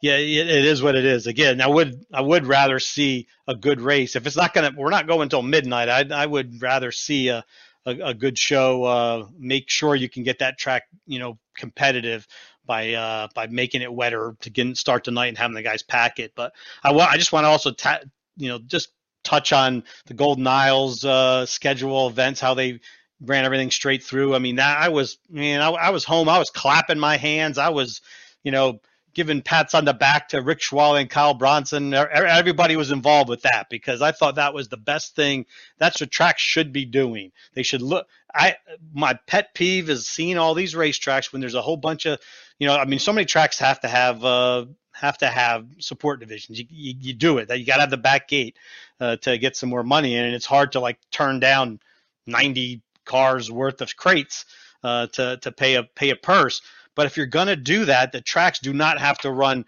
[0.00, 1.26] yeah, it, it is what it is.
[1.26, 4.14] Again, I would I would rather see a good race.
[4.14, 5.88] If it's not gonna, we're not going until midnight.
[5.88, 7.44] I I would rather see a
[7.86, 8.84] a, a good show.
[8.84, 12.26] Uh, make sure you can get that track, you know, competitive
[12.64, 15.82] by uh, by making it wetter to get start the night and having the guys
[15.82, 16.32] pack it.
[16.34, 18.00] But I want I just want to also ta-
[18.36, 18.90] you know just
[19.24, 22.80] touch on the Golden Isles uh, schedule events, how they
[23.20, 24.34] ran everything straight through.
[24.34, 26.28] I mean, I was, man, I, I, was home.
[26.28, 27.56] I was clapping my hands.
[27.56, 28.00] I was,
[28.42, 28.80] you know,
[29.14, 31.92] giving pats on the back to Rick Schwallie and Kyle Bronson.
[31.94, 35.46] Everybody was involved with that because I thought that was the best thing.
[35.78, 37.32] That's what tracks should be doing.
[37.54, 38.06] They should look.
[38.34, 38.56] I
[38.92, 42.18] my pet peeve is seeing all these racetracks when there's a whole bunch of,
[42.58, 44.24] you know, I mean, so many tracks have to have.
[44.24, 46.58] Uh, have to have support divisions.
[46.60, 47.50] You, you, you do it.
[47.50, 48.58] You got to have the back gate
[49.00, 51.80] uh, to get some more money in, and it's hard to like turn down
[52.26, 54.44] 90 cars worth of crates
[54.84, 56.60] uh, to to pay a pay a purse.
[56.94, 59.64] But if you're gonna do that, the tracks do not have to run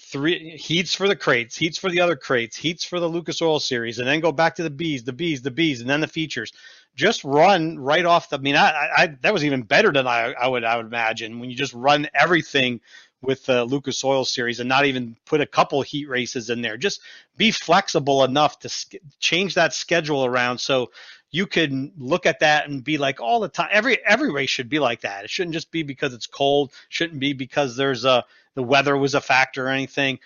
[0.00, 3.60] three heats for the crates, heats for the other crates, heats for the Lucas Oil
[3.60, 6.08] series, and then go back to the bees, the bees, the bees, and then the
[6.08, 6.52] features.
[6.94, 8.36] Just run right off the.
[8.36, 11.38] I mean, I, I that was even better than I, I would I would imagine
[11.38, 12.80] when you just run everything
[13.20, 16.76] with the Lucas Oil Series and not even put a couple heat races in there.
[16.76, 17.00] Just
[17.36, 20.90] be flexible enough to sk- change that schedule around so
[21.30, 23.68] you can look at that and be like all the time.
[23.72, 25.24] Every every race should be like that.
[25.24, 26.72] It shouldn't just be because it's cold.
[26.88, 30.18] Shouldn't be because there's a the weather was a factor or anything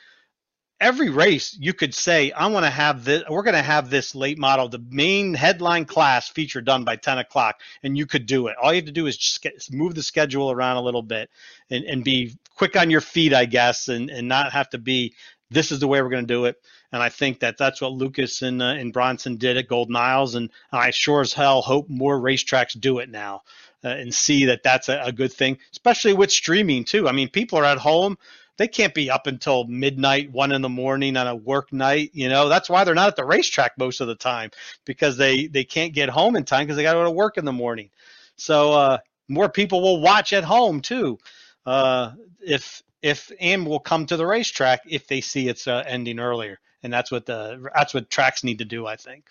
[0.82, 4.16] every race you could say i want to have this we're going to have this
[4.16, 8.48] late model the main headline class feature done by 10 o'clock and you could do
[8.48, 11.30] it all you have to do is just move the schedule around a little bit
[11.70, 15.14] and, and be quick on your feet i guess and, and not have to be
[15.50, 16.56] this is the way we're going to do it
[16.92, 20.34] and i think that that's what lucas and, uh, and bronson did at golden isles
[20.34, 23.42] and i sure as hell hope more racetracks do it now
[23.84, 27.28] uh, and see that that's a, a good thing especially with streaming too i mean
[27.28, 28.16] people are at home
[28.58, 32.10] they can't be up until midnight, one in the morning on a work night.
[32.12, 34.50] You know, that's why they're not at the racetrack most of the time
[34.84, 37.38] because they they can't get home in time because they got to go to work
[37.38, 37.90] in the morning.
[38.36, 41.18] So uh, more people will watch at home too.
[41.66, 46.20] Uh, if if and will come to the racetrack if they see it's uh, ending
[46.20, 49.24] earlier, and that's what the that's what tracks need to do, I think.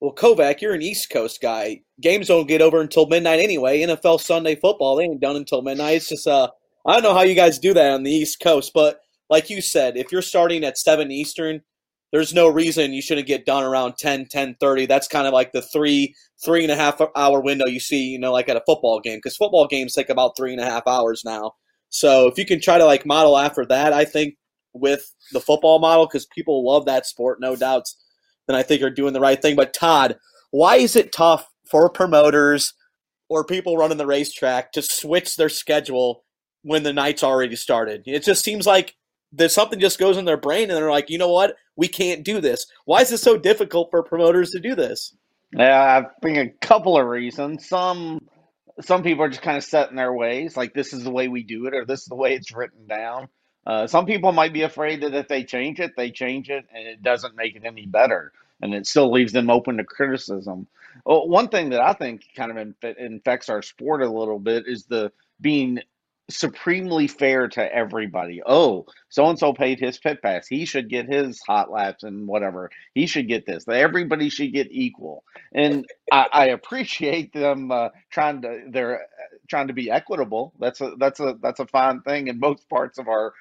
[0.00, 1.80] Well, Kovac, you're an East Coast guy.
[2.00, 3.80] Games don't get over until midnight anyway.
[3.80, 5.96] NFL Sunday football, they ain't done until midnight.
[5.96, 6.50] It's just uh,
[6.86, 9.60] I don't know how you guys do that on the East Coast, but like you
[9.60, 11.62] said, if you're starting at 7 Eastern,
[12.12, 14.86] there's no reason you shouldn't get done around 10, 10 30.
[14.86, 18.18] That's kind of like the three, three and a half hour window you see, you
[18.18, 20.86] know, like at a football game, because football games take about three and a half
[20.86, 21.52] hours now.
[21.88, 24.36] So if you can try to like model after that, I think
[24.78, 27.96] with the football model, because people love that sport, no doubts,
[28.46, 29.56] then I think you're doing the right thing.
[29.56, 30.16] But Todd,
[30.50, 32.74] why is it tough for promoters
[33.28, 36.24] or people running the racetrack to switch their schedule
[36.62, 38.02] when the night's already started?
[38.06, 38.94] It just seems like
[39.32, 41.56] there's something just goes in their brain and they're like, you know what?
[41.76, 42.66] We can't do this.
[42.84, 45.14] Why is it so difficult for promoters to do this?
[45.52, 47.68] Yeah, I think a couple of reasons.
[47.68, 48.20] Some
[48.80, 51.28] some people are just kind of set in their ways, like this is the way
[51.28, 53.28] we do it, or this is the way it's written down.
[53.66, 56.86] Uh, some people might be afraid that if they change it, they change it, and
[56.86, 60.66] it doesn't make it any better, and it still leaves them open to criticism.
[61.04, 64.64] Well, one thing that I think kind of inf- infects our sport a little bit
[64.66, 65.80] is the being
[66.28, 68.42] supremely fair to everybody.
[68.44, 70.46] Oh, so and so paid his pit pass.
[70.46, 72.70] He should get his hot laps and whatever.
[72.94, 73.66] He should get this.
[73.68, 75.24] Everybody should get equal.
[75.52, 79.06] And I, I appreciate them uh, trying to they're uh,
[79.48, 80.52] trying to be equitable.
[80.58, 83.32] That's a that's a that's a fine thing in most parts of our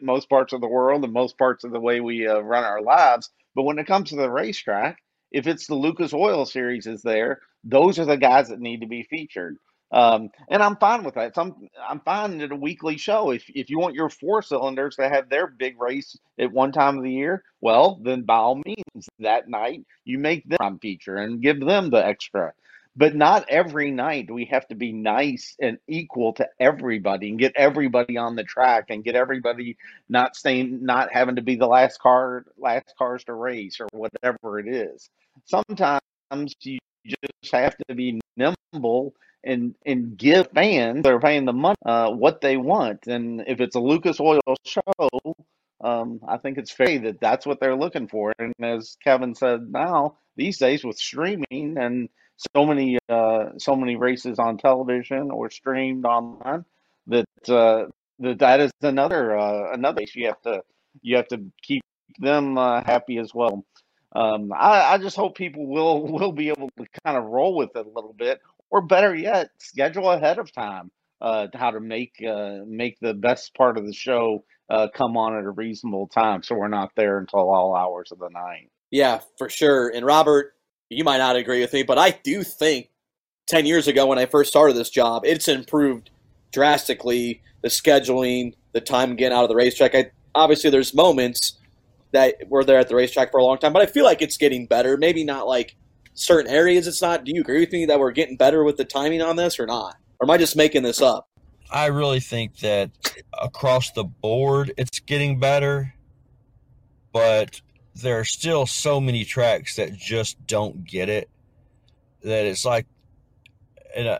[0.00, 2.82] most parts of the world and most parts of the way we uh, run our
[2.82, 3.30] lives.
[3.54, 4.98] But when it comes to the racetrack,
[5.30, 8.86] if it's the Lucas Oil Series is there, those are the guys that need to
[8.86, 9.56] be featured.
[9.92, 11.38] Um, and I'm fine with that.
[11.38, 11.54] I'm,
[11.88, 13.30] I'm fine at a weekly show.
[13.30, 16.98] If, if you want your four cylinders to have their big race at one time
[16.98, 21.42] of the year, well, then by all means, that night you make them feature and
[21.42, 22.52] give them the extra.
[22.96, 27.38] But not every night do we have to be nice and equal to everybody and
[27.38, 29.76] get everybody on the track and get everybody
[30.08, 34.60] not staying, not having to be the last car, last cars to race or whatever
[34.60, 35.10] it is.
[35.44, 36.00] Sometimes
[36.62, 41.76] you just have to be nimble and and give fans that are paying the money
[41.84, 43.06] uh, what they want.
[43.06, 45.34] And if it's a Lucas Oil show,
[45.80, 48.32] um, I think it's fair that that's what they're looking for.
[48.38, 53.96] And as Kevin said, now these days with streaming and so many uh, so many
[53.96, 56.64] races on television or streamed online,
[57.06, 57.86] that uh,
[58.20, 60.62] that that is another uh, another issue you have to
[61.02, 61.82] you have to keep
[62.18, 63.64] them uh, happy as well.
[64.14, 67.70] Um, I, I just hope people will will be able to kind of roll with
[67.76, 72.22] it a little bit, or better yet, schedule ahead of time uh, how to make
[72.26, 76.42] uh, make the best part of the show uh, come on at a reasonable time,
[76.42, 78.70] so we're not there until all hours of the night.
[78.90, 79.88] Yeah, for sure.
[79.88, 80.53] And Robert,
[80.94, 82.90] you might not agree with me, but I do think
[83.46, 86.10] ten years ago when I first started this job, it's improved
[86.52, 87.42] drastically.
[87.62, 89.94] The scheduling, the time getting out of the racetrack.
[89.94, 91.58] I, obviously, there's moments
[92.12, 94.36] that we're there at the racetrack for a long time, but I feel like it's
[94.36, 94.98] getting better.
[94.98, 95.74] Maybe not like
[96.12, 97.24] certain areas it's not.
[97.24, 99.66] Do you agree with me that we're getting better with the timing on this or
[99.66, 99.96] not?
[100.20, 101.28] Or am I just making this up?
[101.70, 102.90] I really think that
[103.42, 105.94] across the board it's getting better,
[107.12, 107.62] but
[107.96, 111.28] there are still so many tracks that just don't get it
[112.22, 112.86] that it's like
[113.94, 114.18] and uh,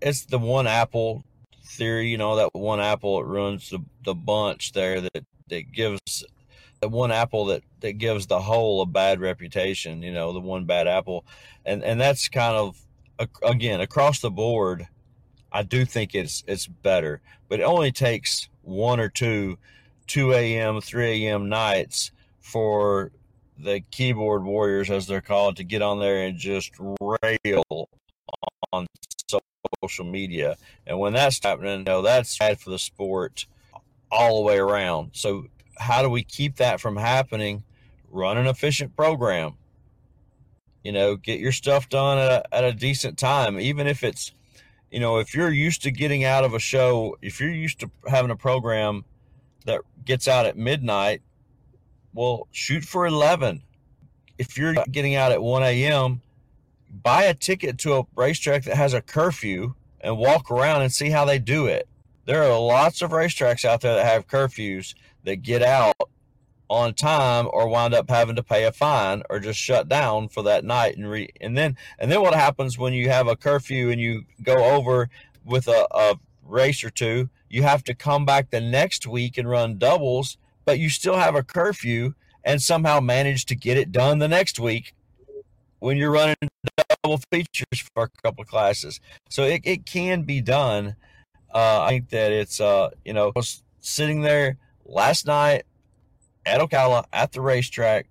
[0.00, 1.24] it's the one apple
[1.64, 6.24] theory, you know, that one apple it ruins the, the bunch there that, that gives
[6.80, 10.64] the one apple that that gives the whole a bad reputation you know the one
[10.64, 11.24] bad apple.
[11.64, 12.80] And and that's kind of
[13.42, 14.86] again across the board
[15.50, 19.58] i do think it's it's better but it only takes one or two
[20.06, 22.12] 2 a.m 3 a.m nights
[22.48, 23.12] for
[23.58, 27.88] the keyboard warriors as they're called to get on there and just rail
[28.72, 28.86] on
[29.82, 30.56] social media
[30.86, 33.46] and when that's happening you know that's bad for the sport
[34.10, 35.44] all the way around so
[35.78, 37.62] how do we keep that from happening?
[38.10, 39.54] Run an efficient program.
[40.84, 44.32] You know, get your stuff done at a, at a decent time, even if it's,
[44.90, 47.90] you know, if you're used to getting out of a show, if you're used to
[48.06, 49.04] having a program
[49.66, 51.20] that gets out at midnight,
[52.12, 53.62] well, shoot for 11.
[54.38, 56.22] If you're getting out at 1 a.m.,
[57.02, 61.10] buy a ticket to a racetrack that has a curfew and walk around and see
[61.10, 61.88] how they do it.
[62.24, 65.96] There are lots of racetracks out there that have curfews that get out
[66.68, 70.42] on time or wind up having to pay a fine or just shut down for
[70.42, 73.90] that night and re and then and then what happens when you have a curfew
[73.90, 75.08] and you go over
[75.46, 79.48] with a, a race or two you have to come back the next week and
[79.48, 80.36] run doubles
[80.68, 82.12] but you still have a curfew
[82.44, 84.92] and somehow manage to get it done the next week
[85.78, 86.36] when you're running
[87.02, 89.00] double features for a couple of classes.
[89.30, 90.94] So it, it can be done.
[91.54, 93.32] Uh, i think that it's uh you know
[93.80, 95.62] sitting there last night
[96.44, 98.06] at Ocala at the racetrack,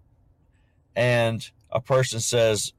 [0.95, 2.73] and a person says,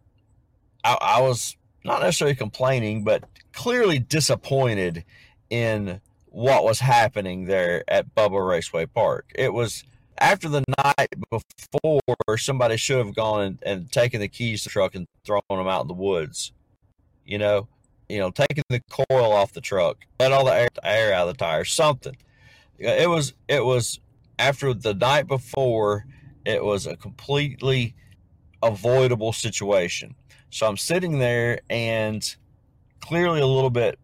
[0.82, 3.22] I, I was not necessarily complaining, but
[3.52, 5.04] clearly disappointed
[5.50, 6.00] in
[6.38, 9.32] what was happening there at Bubba Raceway Park.
[9.34, 9.82] It was
[10.18, 14.72] after the night before, somebody should have gone and, and taken the keys to the
[14.72, 16.52] truck and thrown them out in the woods.
[17.26, 17.66] You know,
[18.08, 21.34] you know, taking the coil off the truck, let all the air, air out of
[21.36, 22.16] the tires, something.
[22.78, 23.98] It was it was
[24.38, 26.06] after the night before,
[26.44, 27.96] it was a completely
[28.62, 30.14] avoidable situation.
[30.50, 32.36] So I'm sitting there and
[33.00, 33.98] clearly a little bit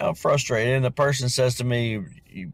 [0.00, 0.74] uh, frustrated.
[0.74, 2.52] And the person says to me, you,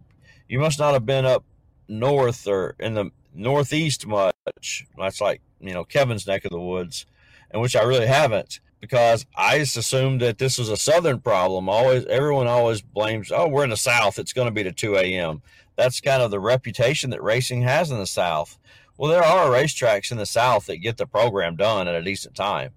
[0.48, 1.44] you must not have been up
[1.88, 4.86] north or in the northeast much.
[4.96, 7.06] That's like, you know, Kevin's neck of the woods,
[7.50, 11.70] and which I really haven't because I just assumed that this was a southern problem.
[11.70, 14.18] Always, everyone always blames, oh, we're in the south.
[14.18, 15.40] It's going to be to 2 a.m.
[15.76, 18.58] That's kind of the reputation that racing has in the south.
[18.98, 22.34] Well, there are racetracks in the south that get the program done at a decent
[22.34, 22.72] time.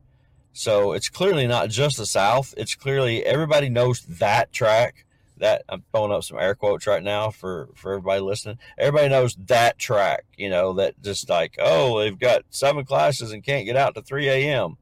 [0.58, 2.56] So it's clearly not just the South.
[2.58, 5.06] It's clearly everybody knows that track.
[5.38, 8.58] That I'm throwing up some air quotes right now for for everybody listening.
[8.76, 10.26] Everybody knows that track.
[10.36, 14.02] You know that just like oh they've got seven classes and can't get out to
[14.02, 14.78] 3 a.m.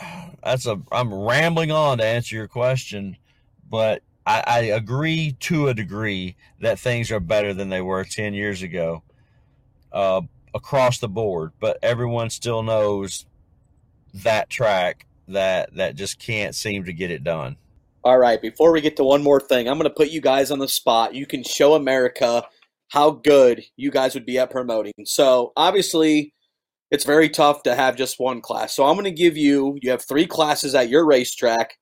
[0.42, 3.18] That's a I'm rambling on to answer your question,
[3.68, 8.32] but I, I agree to a degree that things are better than they were 10
[8.32, 9.02] years ago
[9.92, 10.22] uh,
[10.54, 11.52] across the board.
[11.60, 13.26] But everyone still knows
[14.14, 17.56] that track that that just can't seem to get it done.
[18.04, 20.50] All right, before we get to one more thing, I'm going to put you guys
[20.50, 21.14] on the spot.
[21.14, 22.44] You can show America
[22.88, 24.92] how good you guys would be at promoting.
[25.04, 26.34] So, obviously,
[26.90, 28.74] it's very tough to have just one class.
[28.74, 31.78] So, I'm going to give you you have 3 classes at your racetrack.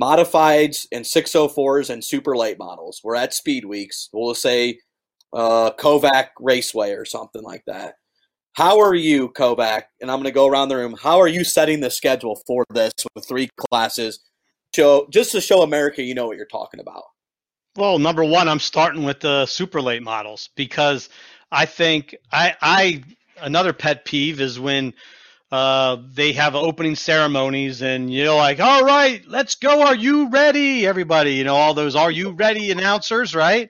[0.00, 3.00] Modifieds and 604s and super late models.
[3.04, 4.08] We're at Speed Weeks.
[4.12, 4.78] We'll say
[5.34, 7.96] uh, Kovac Raceway or something like that.
[8.54, 9.82] How are you, Kovac?
[10.00, 10.96] And I'm going to go around the room.
[11.00, 14.20] How are you setting the schedule for this with three classes?
[14.74, 17.02] Show just to show America you know what you're talking about.
[17.76, 21.08] Well, number one, I'm starting with the super late models because
[21.50, 23.02] I think I I
[23.40, 24.94] another pet peeve is when
[25.52, 29.82] uh, they have opening ceremonies and you're like, all right, let's go.
[29.82, 30.86] Are you ready?
[30.86, 33.68] Everybody, you know, all those are you ready announcers, right?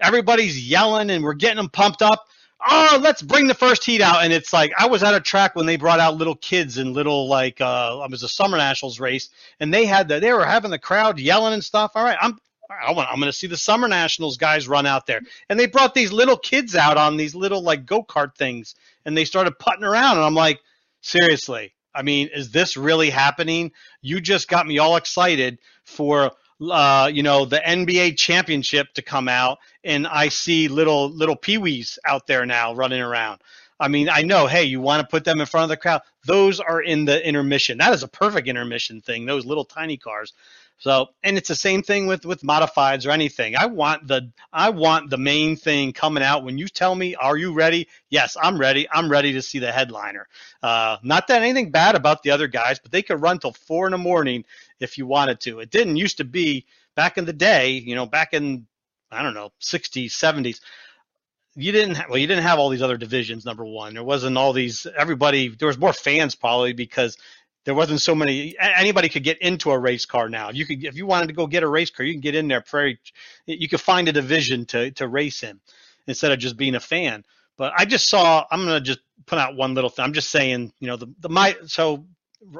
[0.00, 2.26] Everybody's yelling and we're getting them pumped up
[2.68, 4.24] oh, let's bring the first heat out.
[4.24, 6.92] And it's like I was at a track when they brought out little kids and
[6.92, 10.44] little like uh, it was a summer nationals race, and they had the they were
[10.44, 11.92] having the crowd yelling and stuff.
[11.94, 12.38] All right, I'm
[12.70, 15.66] I want, I'm going to see the summer nationals guys run out there, and they
[15.66, 19.58] brought these little kids out on these little like go kart things, and they started
[19.58, 20.60] putting around, and I'm like,
[21.00, 21.74] seriously.
[21.94, 23.72] I mean, is this really happening?
[24.00, 26.32] You just got me all excited for
[26.70, 31.98] uh, you know, the NBA championship to come out, and I see little little peewees
[32.06, 33.40] out there now running around.
[33.80, 36.02] I mean, I know, hey, you want to put them in front of the crowd.
[36.24, 37.78] Those are in the intermission.
[37.78, 39.26] That is a perfect intermission thing.
[39.26, 40.32] Those little tiny cars.
[40.78, 43.56] So, and it's the same thing with with modifieds or anything.
[43.56, 47.36] I want the I want the main thing coming out when you tell me, "Are
[47.36, 48.88] you ready?" Yes, I'm ready.
[48.90, 50.26] I'm ready to see the headliner.
[50.60, 53.86] Uh, not that anything bad about the other guys, but they could run till four
[53.86, 54.44] in the morning
[54.82, 55.60] if you wanted to.
[55.60, 57.70] It didn't used to be back in the day.
[57.70, 58.66] You know, back in
[59.10, 60.60] I don't know 60s, 70s
[61.54, 64.36] you didn't have, well you didn't have all these other divisions number one there wasn't
[64.36, 67.16] all these everybody there was more fans probably because
[67.64, 70.96] there wasn't so many anybody could get into a race car now you could if
[70.96, 72.98] you wanted to go get a race car you can get in there Prairie,
[73.46, 75.60] you could find a division to to race in
[76.06, 77.24] instead of just being a fan
[77.58, 80.72] but i just saw i'm to just put out one little thing i'm just saying
[80.80, 82.06] you know the, the my so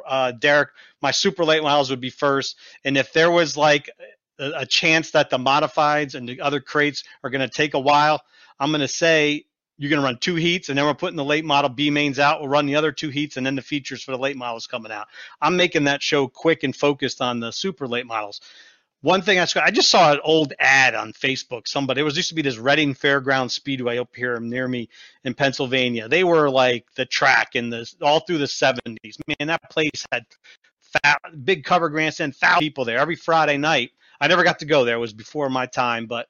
[0.07, 0.71] uh, derek
[1.01, 3.91] my super late models would be first and if there was like
[4.39, 7.81] a, a chance that the modifieds and the other crates are going to take a
[7.81, 8.21] while
[8.59, 9.45] i'm going to say
[9.83, 12.21] you're going to run two heats, and then we're putting the late model B mains
[12.21, 12.41] out.
[12.41, 14.93] We'll run the other two heats, and then the features for the late models coming
[14.93, 15.09] out.
[15.41, 18.41] I'm making that show quick and focused on the super late models.
[19.03, 21.67] One thing I, I just saw an old ad on Facebook.
[21.67, 24.89] Somebody it was used to be this Reading Fairground Speedway up here near me
[25.25, 26.09] in Pennsylvania.
[26.09, 29.19] They were like the track in the all through the 70s.
[29.27, 30.25] Man, that place had
[30.81, 33.91] fat, big cover grants grandstand, thousand people there every Friday night.
[34.21, 36.29] I never got to go there; it was before my time, but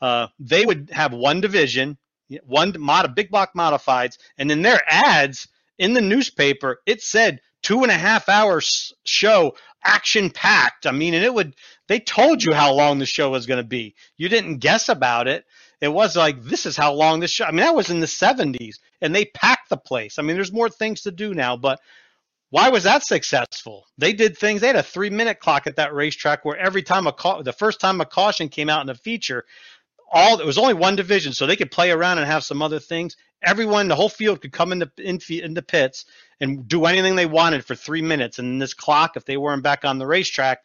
[0.00, 1.98] uh, they would have one division
[2.44, 5.48] one mod, big block modifieds, and then their ads
[5.78, 10.86] in the newspaper, it said two and a half hours show, action packed.
[10.86, 11.54] I mean, and it would,
[11.88, 13.94] they told you how long the show was going to be.
[14.16, 15.44] You didn't guess about it.
[15.80, 18.06] It was like, this is how long this show, I mean, that was in the
[18.06, 20.18] 70s, and they packed the place.
[20.18, 21.80] I mean, there's more things to do now, but
[22.54, 23.84] why was that successful?
[23.98, 24.60] They did things.
[24.60, 27.52] They had a three minute clock at that racetrack where every time a call, the
[27.52, 29.44] first time a caution came out in a feature,
[30.14, 32.80] all it was only one division, so they could play around and have some other
[32.80, 33.16] things.
[33.42, 36.06] Everyone, the whole field could come into in, into pits
[36.40, 38.40] and do anything they wanted for three minutes.
[38.40, 40.60] And this clock, if they weren't back on the racetrack,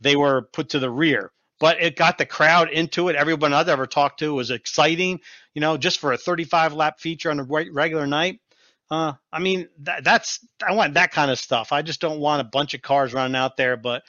[0.00, 1.32] they were put to the rear.
[1.60, 3.16] but it got the crowd into it.
[3.16, 5.20] Everyone I've ever talked to was exciting,
[5.54, 8.40] you know, just for a 35 lap feature on a regular night.
[8.90, 11.72] Uh, I mean, that, that's I want that kind of stuff.
[11.72, 14.02] I just don't want a bunch of cars running out there, but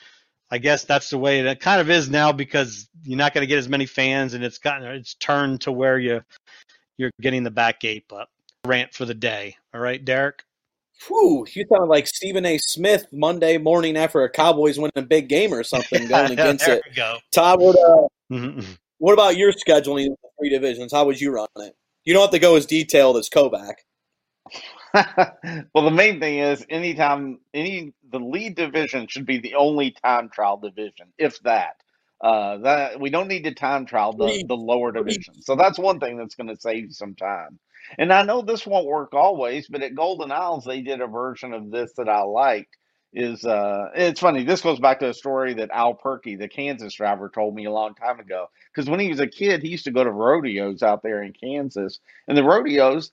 [0.51, 3.47] I guess that's the way it kind of is now because you're not going to
[3.47, 6.21] get as many fans, and it's gotten it's turned to where you
[6.97, 8.05] you're getting the back gate.
[8.07, 8.27] But
[8.65, 9.55] rant for the day.
[9.73, 10.43] All right, Derek.
[11.07, 12.57] Whew, you sound like Stephen A.
[12.59, 16.77] Smith Monday morning after a Cowboys win a big game or something going against there
[16.77, 16.83] it.
[16.87, 17.17] We go.
[17.31, 18.61] Todd, what, uh,
[18.99, 20.93] what about your scheduling of the three divisions?
[20.93, 21.75] How would you run it?
[22.05, 23.73] You don't have to go as detailed as Kovac.
[25.73, 30.29] well, the main thing is anytime any the lead division should be the only time
[30.29, 31.77] trial division, if that.
[32.21, 35.41] Uh, that we don't need to time trial the, the lower division.
[35.41, 37.59] So that's one thing that's going to save you some time.
[37.97, 41.53] And I know this won't work always, but at Golden Isles they did a version
[41.53, 42.77] of this that I liked.
[43.15, 44.43] Is uh, it's funny.
[44.43, 47.71] This goes back to a story that Al Purkey, the Kansas driver, told me a
[47.71, 48.47] long time ago.
[48.73, 51.31] Because when he was a kid, he used to go to rodeos out there in
[51.33, 53.11] Kansas, and the rodeos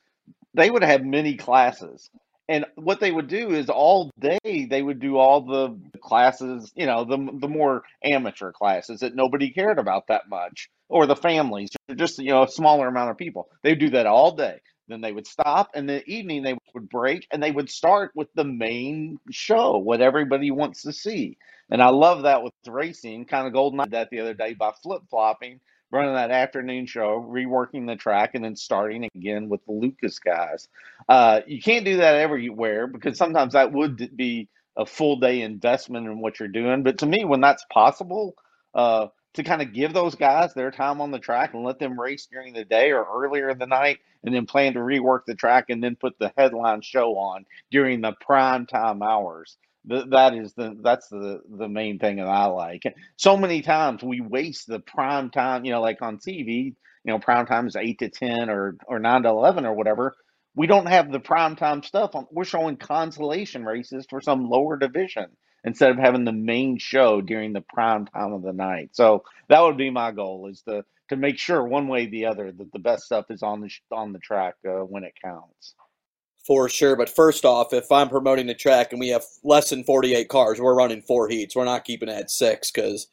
[0.55, 2.11] they would have many classes.
[2.49, 6.87] And what they would do is all day they would do all the classes, you
[6.87, 11.71] know, the the more amateur classes that nobody cared about that much, or the families,
[11.95, 13.49] just you know a smaller amount of people.
[13.63, 14.61] They would do that all day.
[14.89, 18.27] Then they would stop, and the evening they would break, and they would start with
[18.35, 21.39] the main show, what everybody wants to see.
[21.71, 23.27] And I love that with racing.
[23.27, 25.61] Kind of golden that the other day by flip flopping
[25.91, 30.69] running that afternoon show, reworking the track, and then starting again with the Lucas guys.
[31.09, 36.07] Uh, you can't do that everywhere because sometimes that would be a full day investment
[36.07, 36.83] in what you're doing.
[36.83, 38.35] But to me, when that's possible,
[38.75, 42.01] uh, to kind of give those guys their time on the track and let them
[42.01, 45.35] race during the day or earlier in the night, and then plan to rework the
[45.35, 49.57] track and then put the headline show on during the prime time hours.
[49.89, 52.83] Th- that is the that's the the main thing that I like.
[53.17, 56.75] So many times we waste the prime time, you know, like on TV,
[57.05, 60.15] you know, prime time is eight to ten or or nine to eleven or whatever.
[60.55, 62.13] We don't have the prime time stuff.
[62.31, 65.27] We're showing consolation races for some lower division
[65.65, 68.91] instead of having the main show during the prime time of the night.
[68.93, 72.27] So that would be my goal is to to make sure one way or the
[72.27, 75.75] other that the best stuff is on the on the track uh, when it counts.
[76.47, 76.97] For sure.
[76.97, 80.61] But first off, if I'm promoting the track and we have less than 48 cars,
[80.61, 81.55] we're running four heats.
[81.55, 83.07] We're not keeping it at six because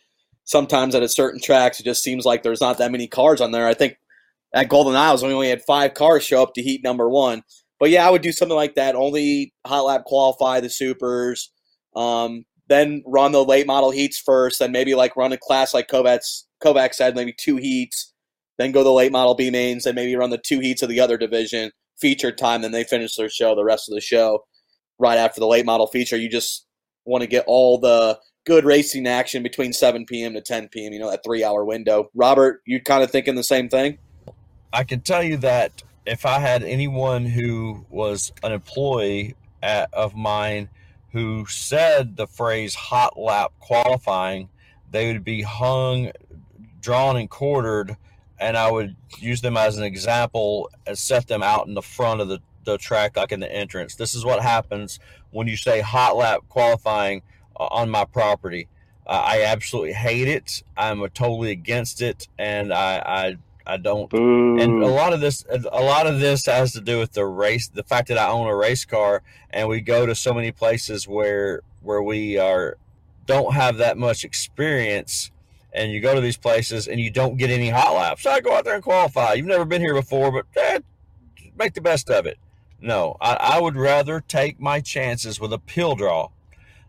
[0.46, 3.52] sometimes at a certain tracks, it just seems like there's not that many cars on
[3.52, 3.68] there.
[3.68, 3.98] I think
[4.54, 7.44] at Golden Isles, we only had five cars show up to heat number one.
[7.80, 8.96] But yeah, I would do something like that.
[8.96, 11.52] Only hot lap qualify the supers,
[11.96, 15.88] um, then run the late model heats first, then maybe like run a class like
[15.90, 16.22] Kovac,
[16.64, 18.14] Kovac said, maybe two heats,
[18.58, 21.00] then go the late model B mains, then maybe run the two heats of the
[21.00, 24.46] other division feature time, then they finish their show, the rest of the show,
[25.00, 26.18] right after the late model feature.
[26.18, 26.66] You just
[27.06, 30.34] want to get all the good racing action between 7 p.m.
[30.34, 32.10] to 10 p.m., you know, that three hour window.
[32.16, 33.98] Robert, you kind of thinking the same thing?
[34.72, 40.16] I can tell you that if I had anyone who was an employee at, of
[40.16, 40.70] mine
[41.12, 44.50] who said the phrase hot lap qualifying,
[44.90, 46.12] they would be hung,
[46.80, 47.98] drawn, and quartered,
[48.40, 52.22] and I would use them as an example and set them out in the front
[52.22, 53.96] of the, the track, like in the entrance.
[53.96, 55.00] This is what happens
[55.32, 57.22] when you say hot lap qualifying
[57.60, 58.68] uh, on my property.
[59.06, 60.64] Uh, I absolutely hate it.
[60.76, 64.58] I'm totally against it, and I, I I don't Boo.
[64.60, 67.68] and a lot of this a lot of this has to do with the race
[67.68, 71.06] the fact that i own a race car and we go to so many places
[71.06, 72.78] where where we are
[73.26, 75.32] don't have that much experience
[75.74, 78.40] and you go to these places and you don't get any hot laps so i
[78.40, 80.80] go out there and qualify you've never been here before but eh,
[81.58, 82.38] make the best of it
[82.80, 86.30] no I, I would rather take my chances with a pill draw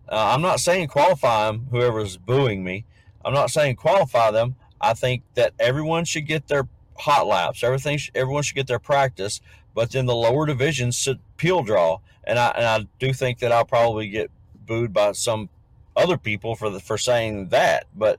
[0.08, 2.84] uh, i'm not saying qualify them whoever's booing me
[3.24, 7.62] i'm not saying qualify them I think that everyone should get their hot laps.
[7.62, 9.40] Everything, everyone should get their practice.
[9.74, 13.52] But then the lower divisions should pill draw, and I and I do think that
[13.52, 14.30] I'll probably get
[14.66, 15.48] booed by some
[15.96, 17.86] other people for the for saying that.
[17.94, 18.18] But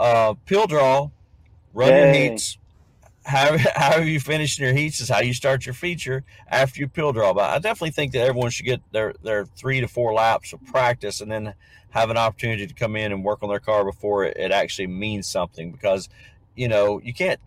[0.00, 1.10] uh, pill draw,
[1.74, 2.56] run your heats.
[3.24, 7.12] How how you finish your heats is how you start your feature after you pill
[7.12, 7.34] draw.
[7.34, 10.64] But I definitely think that everyone should get their their three to four laps of
[10.64, 11.54] practice, and then
[11.90, 14.86] have an opportunity to come in and work on their car before it, it actually
[14.86, 16.08] means something because
[16.56, 17.40] you know you can't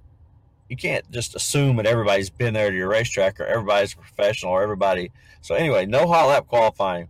[0.69, 4.51] you can't just assume that everybody's been there to your racetrack or everybody's a professional
[4.51, 7.07] or everybody so anyway no hot lap qualifying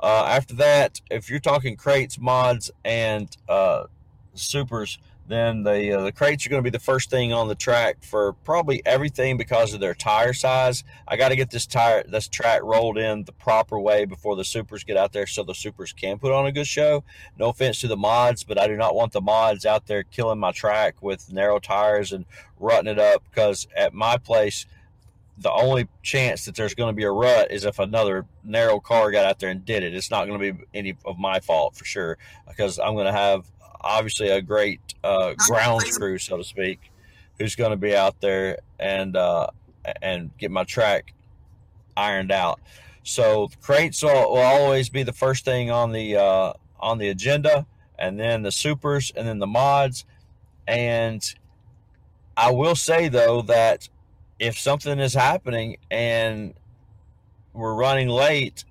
[0.00, 3.84] uh, after that if you're talking crates mods and uh,
[4.38, 7.54] supers then the uh, the crates are going to be the first thing on the
[7.54, 10.84] track for probably everything because of their tire size.
[11.06, 14.44] I got to get this tire this track rolled in the proper way before the
[14.44, 17.04] supers get out there, so the supers can put on a good show.
[17.38, 20.38] No offense to the mods, but I do not want the mods out there killing
[20.38, 22.24] my track with narrow tires and
[22.58, 24.66] rutting it up because at my place.
[25.40, 29.12] The only chance that there's going to be a rut is if another narrow car
[29.12, 29.94] got out there and did it.
[29.94, 32.18] It's not going to be any of my fault for sure
[32.48, 33.48] because I'm going to have
[33.80, 36.90] obviously a great uh, grounds crew, so to speak,
[37.38, 39.48] who's going to be out there and uh,
[40.02, 41.14] and get my track
[41.96, 42.60] ironed out.
[43.02, 47.66] So crates will, will, always be the first thing on the uh, on the agenda,
[47.98, 50.04] and then the supers, and then the mods.
[50.66, 51.22] And
[52.36, 53.88] I will say though that
[54.38, 56.54] if something is happening and
[57.52, 58.64] we're running late,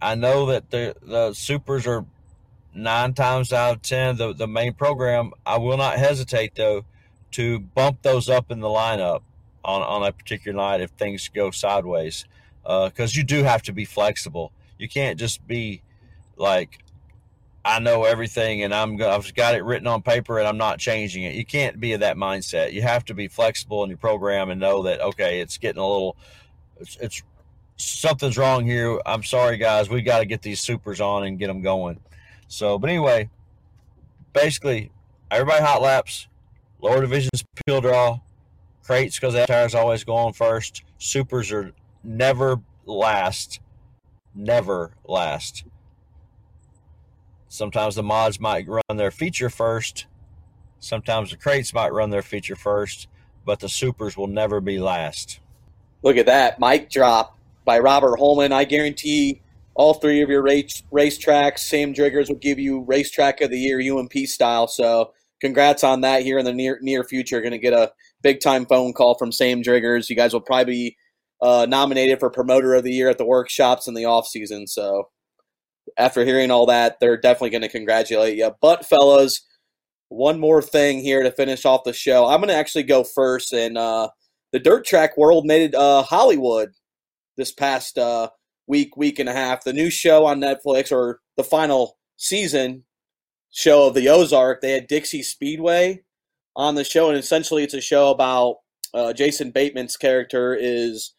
[0.00, 2.04] I know that the the supers are
[2.74, 6.84] nine times out of ten the, the main program i will not hesitate though
[7.32, 9.22] to bump those up in the lineup
[9.64, 12.24] on, on a particular night if things go sideways.
[12.62, 14.52] Because uh, you do have to be flexible.
[14.78, 15.82] You can't just be
[16.36, 16.78] like
[17.64, 21.22] i know everything and i'm i've got it written on paper and i'm not changing
[21.22, 21.34] it.
[21.34, 22.72] You can't be of that mindset.
[22.72, 25.86] You have to be flexible in your program and know that okay it's getting a
[25.86, 26.16] little
[26.80, 27.22] it's, it's
[27.76, 29.00] something's wrong here.
[29.06, 29.88] I'm sorry guys.
[29.88, 32.00] We got to get these supers on and get them going
[32.52, 33.30] so, but anyway,
[34.34, 34.92] basically,
[35.30, 36.28] everybody hot laps,
[36.82, 38.20] lower divisions pill draw,
[38.84, 40.82] crates because that tires always going first.
[40.98, 41.72] Supers are
[42.04, 43.60] never last,
[44.34, 45.64] never last.
[47.48, 50.04] Sometimes the mods might run their feature first.
[50.78, 53.08] Sometimes the crates might run their feature first,
[53.46, 55.40] but the supers will never be last.
[56.02, 58.52] Look at that mic drop by Robert Holman.
[58.52, 59.41] I guarantee
[59.74, 61.60] all three of your race racetracks.
[61.60, 64.66] Sam Driggers will give you racetrack of the year UMP style.
[64.68, 67.40] So congrats on that here in the near near future.
[67.40, 67.92] Going to get a
[68.22, 70.08] big time phone call from Sam Driggers.
[70.08, 70.96] You guys will probably be
[71.40, 74.66] uh, nominated for promoter of the year at the workshops in the off season.
[74.66, 75.08] So
[75.96, 78.52] after hearing all that, they're definitely going to congratulate you.
[78.60, 79.42] But fellas,
[80.08, 82.26] one more thing here to finish off the show.
[82.26, 84.08] I'm going to actually go first, and uh,
[84.52, 86.70] the dirt track world made it uh, Hollywood
[87.36, 88.28] this past uh,
[88.66, 89.64] week, week and a half.
[89.64, 92.84] The new show on Netflix, or the final season
[93.50, 96.02] show of the Ozark, they had Dixie Speedway
[96.56, 98.56] on the show, and essentially it's a show about
[98.94, 101.14] uh, Jason Bateman's character is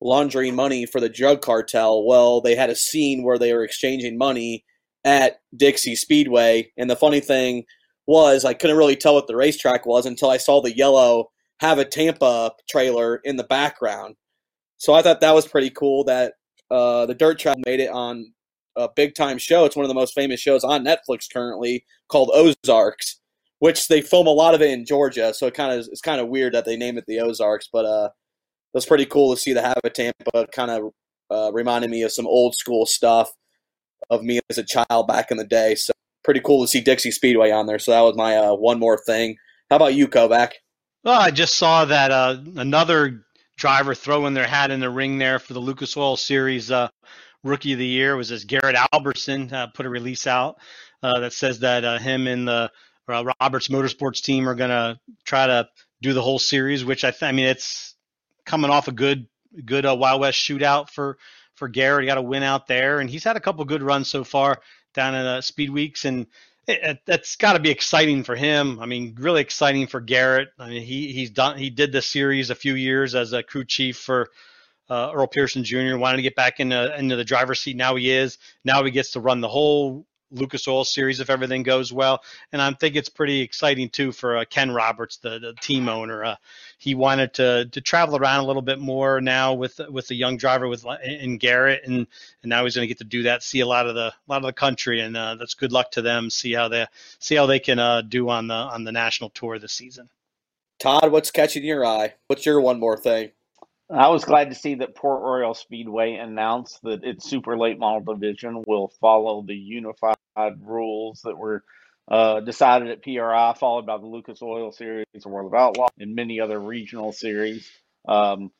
[0.00, 2.04] laundering money for the drug cartel.
[2.04, 4.64] Well, they had a scene where they were exchanging money
[5.04, 7.64] at Dixie Speedway, and the funny thing
[8.06, 11.30] was I couldn't really tell what the racetrack was until I saw the yellow
[11.60, 14.16] Hav-A-Tampa trailer in the background.
[14.78, 16.34] So I thought that was pretty cool that
[16.70, 18.32] uh, the Dirt Track made it on
[18.76, 19.64] a big time show.
[19.64, 23.20] It's one of the most famous shows on Netflix currently called Ozarks,
[23.58, 25.34] which they film a lot of it in Georgia.
[25.34, 27.84] So it kind of it's kind of weird that they name it the Ozarks, but
[27.84, 28.10] uh,
[28.72, 30.46] was pretty cool to see the Hav-A-Tampa.
[30.52, 30.92] Kind of
[31.30, 33.30] uh, reminded me of some old school stuff
[34.10, 35.74] of me as a child back in the day.
[35.74, 35.92] So
[36.22, 37.78] pretty cool to see Dixie Speedway on there.
[37.78, 39.36] So that was my uh, one more thing.
[39.70, 40.52] How about you, Kovac?
[41.04, 43.24] Well, I just saw that uh, another
[43.58, 46.88] driver throwing their hat in the ring there for the Lucas Oil Series uh,
[47.42, 50.58] Rookie of the Year was as Garrett Alberson uh, put a release out
[51.02, 52.70] uh, that says that uh, him and the
[53.08, 55.68] uh, Roberts Motorsports team are going to try to
[56.00, 57.94] do the whole series, which I, th- I mean it's
[58.46, 59.26] coming off a good
[59.64, 61.18] good uh, Wild West shootout for
[61.54, 62.04] for Garrett.
[62.04, 64.60] He got a win out there, and he's had a couple good runs so far
[64.94, 66.26] down in Speed Weeks, and
[66.68, 68.78] it, that's got to be exciting for him.
[68.80, 70.50] I mean, really exciting for Garrett.
[70.58, 73.64] I mean, he he's done he did the series a few years as a crew
[73.64, 74.28] chief for
[74.90, 75.96] uh, Earl Pearson Jr.
[75.96, 77.76] Wanted to get back into into the driver's seat.
[77.76, 78.38] Now he is.
[78.64, 82.22] Now he gets to run the whole Lucas Oil Series if everything goes well.
[82.52, 86.24] And I think it's pretty exciting too for uh, Ken Roberts, the, the team owner.
[86.24, 86.36] Uh,
[86.78, 90.36] he wanted to to travel around a little bit more now with with the young
[90.36, 92.06] driver with in Garrett, and
[92.42, 94.28] and now he's going to get to do that, see a lot of the a
[94.28, 96.30] lot of the country, and uh, that's good luck to them.
[96.30, 96.86] See how they
[97.18, 100.08] see how they can uh, do on the on the national tour this season.
[100.78, 102.14] Todd, what's catching your eye?
[102.28, 103.32] What's your one more thing?
[103.90, 108.14] I was glad to see that Port Royal Speedway announced that its super late model
[108.14, 110.17] division will follow the unified
[110.60, 111.62] rules that were
[112.10, 116.14] uh, decided at PRI, followed by the Lucas Oil Series, the World of Outlaw, and
[116.14, 117.70] many other regional series.
[118.06, 118.50] Um,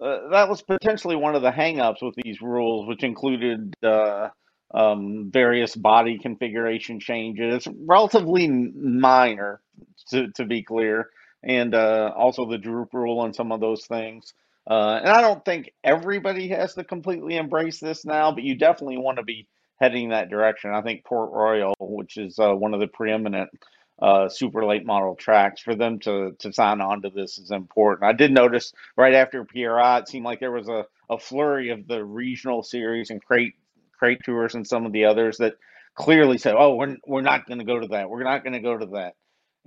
[0.00, 4.28] uh, that was potentially one of the hangups with these rules, which included uh,
[4.72, 9.60] um, various body configuration changes, relatively minor,
[10.10, 11.08] to, to be clear,
[11.42, 14.34] and uh, also the droop rule and some of those things.
[14.70, 18.98] Uh, and I don't think everybody has to completely embrace this now, but you definitely
[18.98, 19.48] want to be
[19.80, 20.70] heading that direction.
[20.72, 23.50] I think Port Royal, which is uh, one of the preeminent
[24.00, 28.08] uh, super late model tracks for them to to sign on to this is important.
[28.08, 31.88] I did notice right after PRI, it seemed like there was a, a flurry of
[31.88, 33.54] the regional series and crate
[33.98, 35.54] crate tours and some of the others that
[35.94, 38.08] clearly said, "Oh, we're we're not going to go to that.
[38.08, 39.14] We're not going to go to that."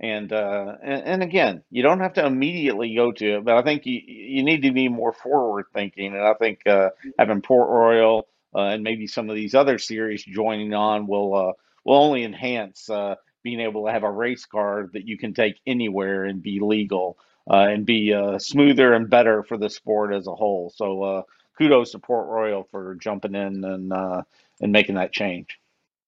[0.00, 3.62] And, uh, and and again, you don't have to immediately go to it, but I
[3.62, 6.14] think you you need to be more forward thinking.
[6.14, 6.88] And I think uh,
[7.18, 8.26] having Port Royal
[8.60, 11.52] and maybe some of these other series joining on will uh,
[11.84, 15.60] will only enhance uh, being able to have a race car that you can take
[15.66, 17.18] anywhere and be legal
[17.50, 20.72] uh, and be uh, smoother and better for the sport as a whole.
[20.74, 21.22] So uh,
[21.58, 24.22] kudos to Port Royal for jumping in and uh,
[24.60, 25.58] and making that change.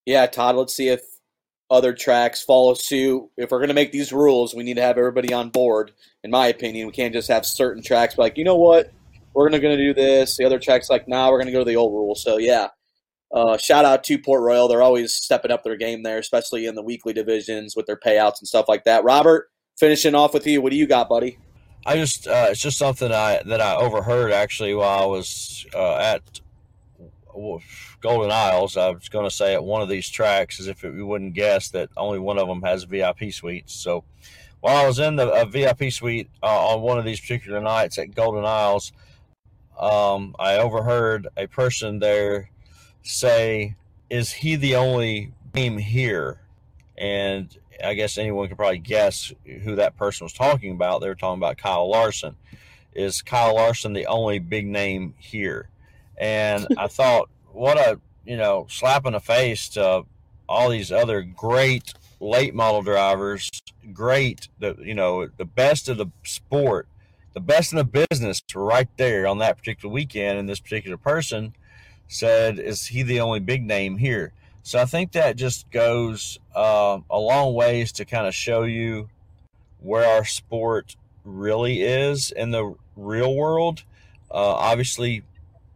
[0.06, 0.56] Yeah, Todd.
[0.56, 1.00] Let's see if
[1.70, 3.30] other tracks follow suit.
[3.36, 5.92] If we're going to make these rules, we need to have everybody on board.
[6.22, 8.92] In my opinion, we can't just have certain tracks like, you know what,
[9.34, 10.36] we're to gonna do this.
[10.36, 12.14] The other tracks like, nah, we're to go to the old rule.
[12.14, 12.68] So yeah,
[13.32, 14.68] uh, shout out to Port Royal.
[14.68, 18.38] They're always stepping up their game there, especially in the weekly divisions with their payouts
[18.38, 19.04] and stuff like that.
[19.04, 20.62] Robert, finishing off with you.
[20.62, 21.38] What do you got, buddy?
[21.86, 25.96] I just uh, it's just something I that I overheard actually while I was uh,
[25.96, 26.40] at
[28.00, 28.76] Golden Isles.
[28.76, 31.34] I was going to say at one of these tracks, as if it, you wouldn't
[31.34, 33.74] guess that only one of them has VIP suites.
[33.74, 34.04] So
[34.60, 38.14] while I was in the VIP suite uh, on one of these particular nights at
[38.14, 38.92] Golden Isles,
[39.78, 42.50] um, I overheard a person there
[43.02, 43.76] say,
[44.10, 46.40] "Is he the only name here?"
[46.96, 51.00] And I guess anyone could probably guess who that person was talking about.
[51.00, 52.36] They were talking about Kyle Larson.
[52.94, 55.68] Is Kyle Larson the only big name here?
[56.16, 60.04] And I thought, what a you know slap in the face to
[60.48, 63.50] all these other great late model drivers,
[63.92, 66.88] great the you know the best of the sport,
[67.34, 70.38] the best in the business, right there on that particular weekend.
[70.38, 71.54] And this particular person
[72.08, 74.32] said, "Is he the only big name here?"
[74.62, 79.10] So I think that just goes uh, a long ways to kind of show you
[79.80, 83.82] where our sport really is in the real world.
[84.30, 85.22] Uh, obviously,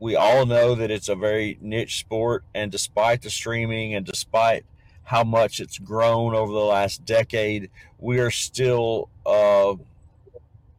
[0.00, 4.64] we all know that it's a very niche sport, and despite the streaming and despite
[5.04, 9.74] how much it's grown over the last decade, we are still uh,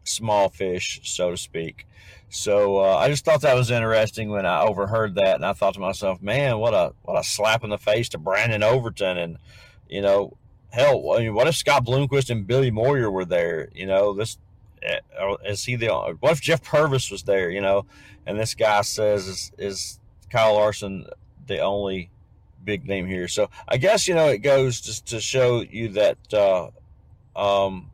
[0.09, 1.85] small fish, so to speak.
[2.29, 5.73] So uh, I just thought that was interesting when I overheard that, and I thought
[5.73, 9.37] to myself, "Man, what a what a slap in the face to Brandon Overton!" And
[9.89, 10.37] you know,
[10.69, 13.69] hell, I mean, what if Scott Bloomquist and Billy Moyer were there?
[13.73, 14.37] You know, this
[14.83, 14.99] eh,
[15.45, 15.87] is he the?
[16.19, 17.49] What if Jeff Purvis was there?
[17.49, 17.85] You know,
[18.27, 19.99] and this guy says is, is
[20.29, 21.07] Kyle Larson
[21.47, 22.11] the only
[22.63, 23.27] big name here?
[23.27, 26.69] So I guess you know it goes just to show you that uh,
[27.35, 27.89] um,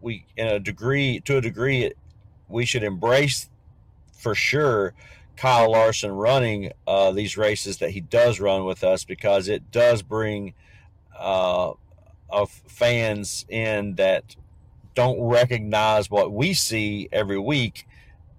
[0.00, 1.92] we, in a degree, to a degree,
[2.48, 3.48] we should embrace
[4.12, 4.94] for sure
[5.36, 10.02] Kyle Larson running uh, these races that he does run with us because it does
[10.02, 10.54] bring
[11.18, 11.72] uh,
[12.28, 14.36] of fans in that
[14.94, 17.86] don't recognize what we see every week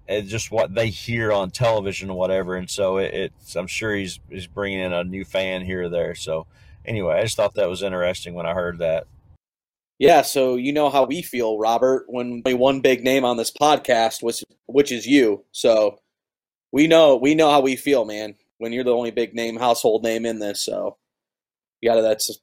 [0.08, 2.56] and just what they hear on television or whatever.
[2.56, 5.88] And so it, it's, I'm sure he's, he's bringing in a new fan here or
[5.88, 6.14] there.
[6.14, 6.46] So
[6.84, 9.06] anyway, I just thought that was interesting when I heard that.
[10.02, 13.52] Yeah, so you know how we feel, Robert, when only one big name on this
[13.52, 15.44] podcast, which which is you.
[15.52, 16.00] So
[16.72, 18.34] we know we know how we feel, man.
[18.58, 20.96] When you're the only big name, household name in this, so
[21.80, 22.36] you got to that's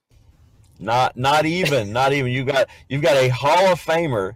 [0.79, 4.35] not not even not even you got you've got a Hall of Famer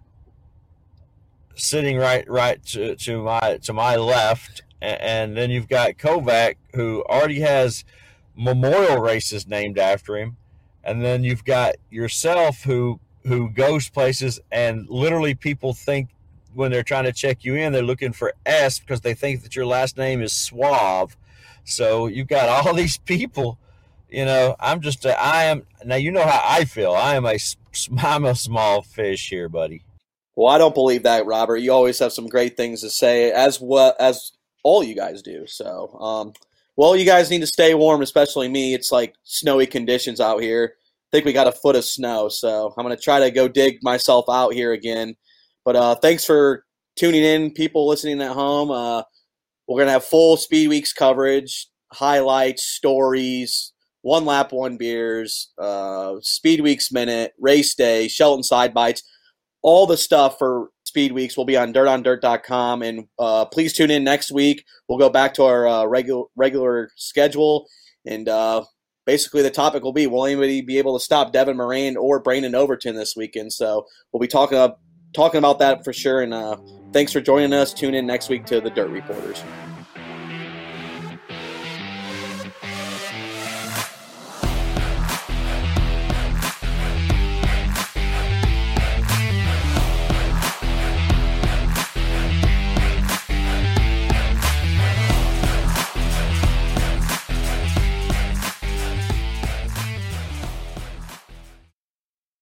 [1.54, 7.02] sitting right right to, to my to my left, and then you've got Kovac who
[7.04, 7.86] already has
[8.36, 10.36] memorial races named after him,
[10.82, 16.10] and then you've got yourself who who goes places and literally people think
[16.54, 19.56] when they're trying to check you in, they're looking for S because they think that
[19.56, 21.16] your last name is Suave.
[21.64, 23.58] So you've got all these people.
[24.08, 25.96] You know, I'm just a, I am now.
[25.96, 26.92] You know how I feel.
[26.92, 27.36] I am a
[27.98, 29.82] I'm a small fish here, buddy.
[30.36, 31.56] Well, I don't believe that, Robert.
[31.56, 35.46] You always have some great things to say, as well as all you guys do.
[35.46, 36.32] So, um,
[36.76, 38.74] well, you guys need to stay warm, especially me.
[38.74, 40.76] It's like snowy conditions out here
[41.14, 42.28] think we got a foot of snow.
[42.28, 45.14] So I'm going to try to go dig myself out here again.
[45.64, 46.64] But uh, thanks for
[46.96, 48.72] tuning in, people listening at home.
[48.72, 49.04] Uh,
[49.68, 56.16] we're going to have full Speed Weeks coverage, highlights, stories, one lap, one beers, uh,
[56.20, 59.04] Speed Weeks minute, race day, Shelton side bites,
[59.62, 62.82] all the stuff for Speed Weeks will be on dirtondirt.com.
[62.82, 64.64] And uh, please tune in next week.
[64.88, 67.68] We'll go back to our uh, regular regular schedule
[68.04, 68.64] and uh,
[69.04, 72.54] basically the topic will be will anybody be able to stop Devin Moran or Brandon
[72.54, 73.52] Overton this weekend?
[73.52, 74.78] So we'll be talking about
[75.14, 76.22] talking about that for sure.
[76.22, 76.56] And uh,
[76.92, 77.72] thanks for joining us.
[77.72, 79.42] Tune in next week to the Dirt Reporters.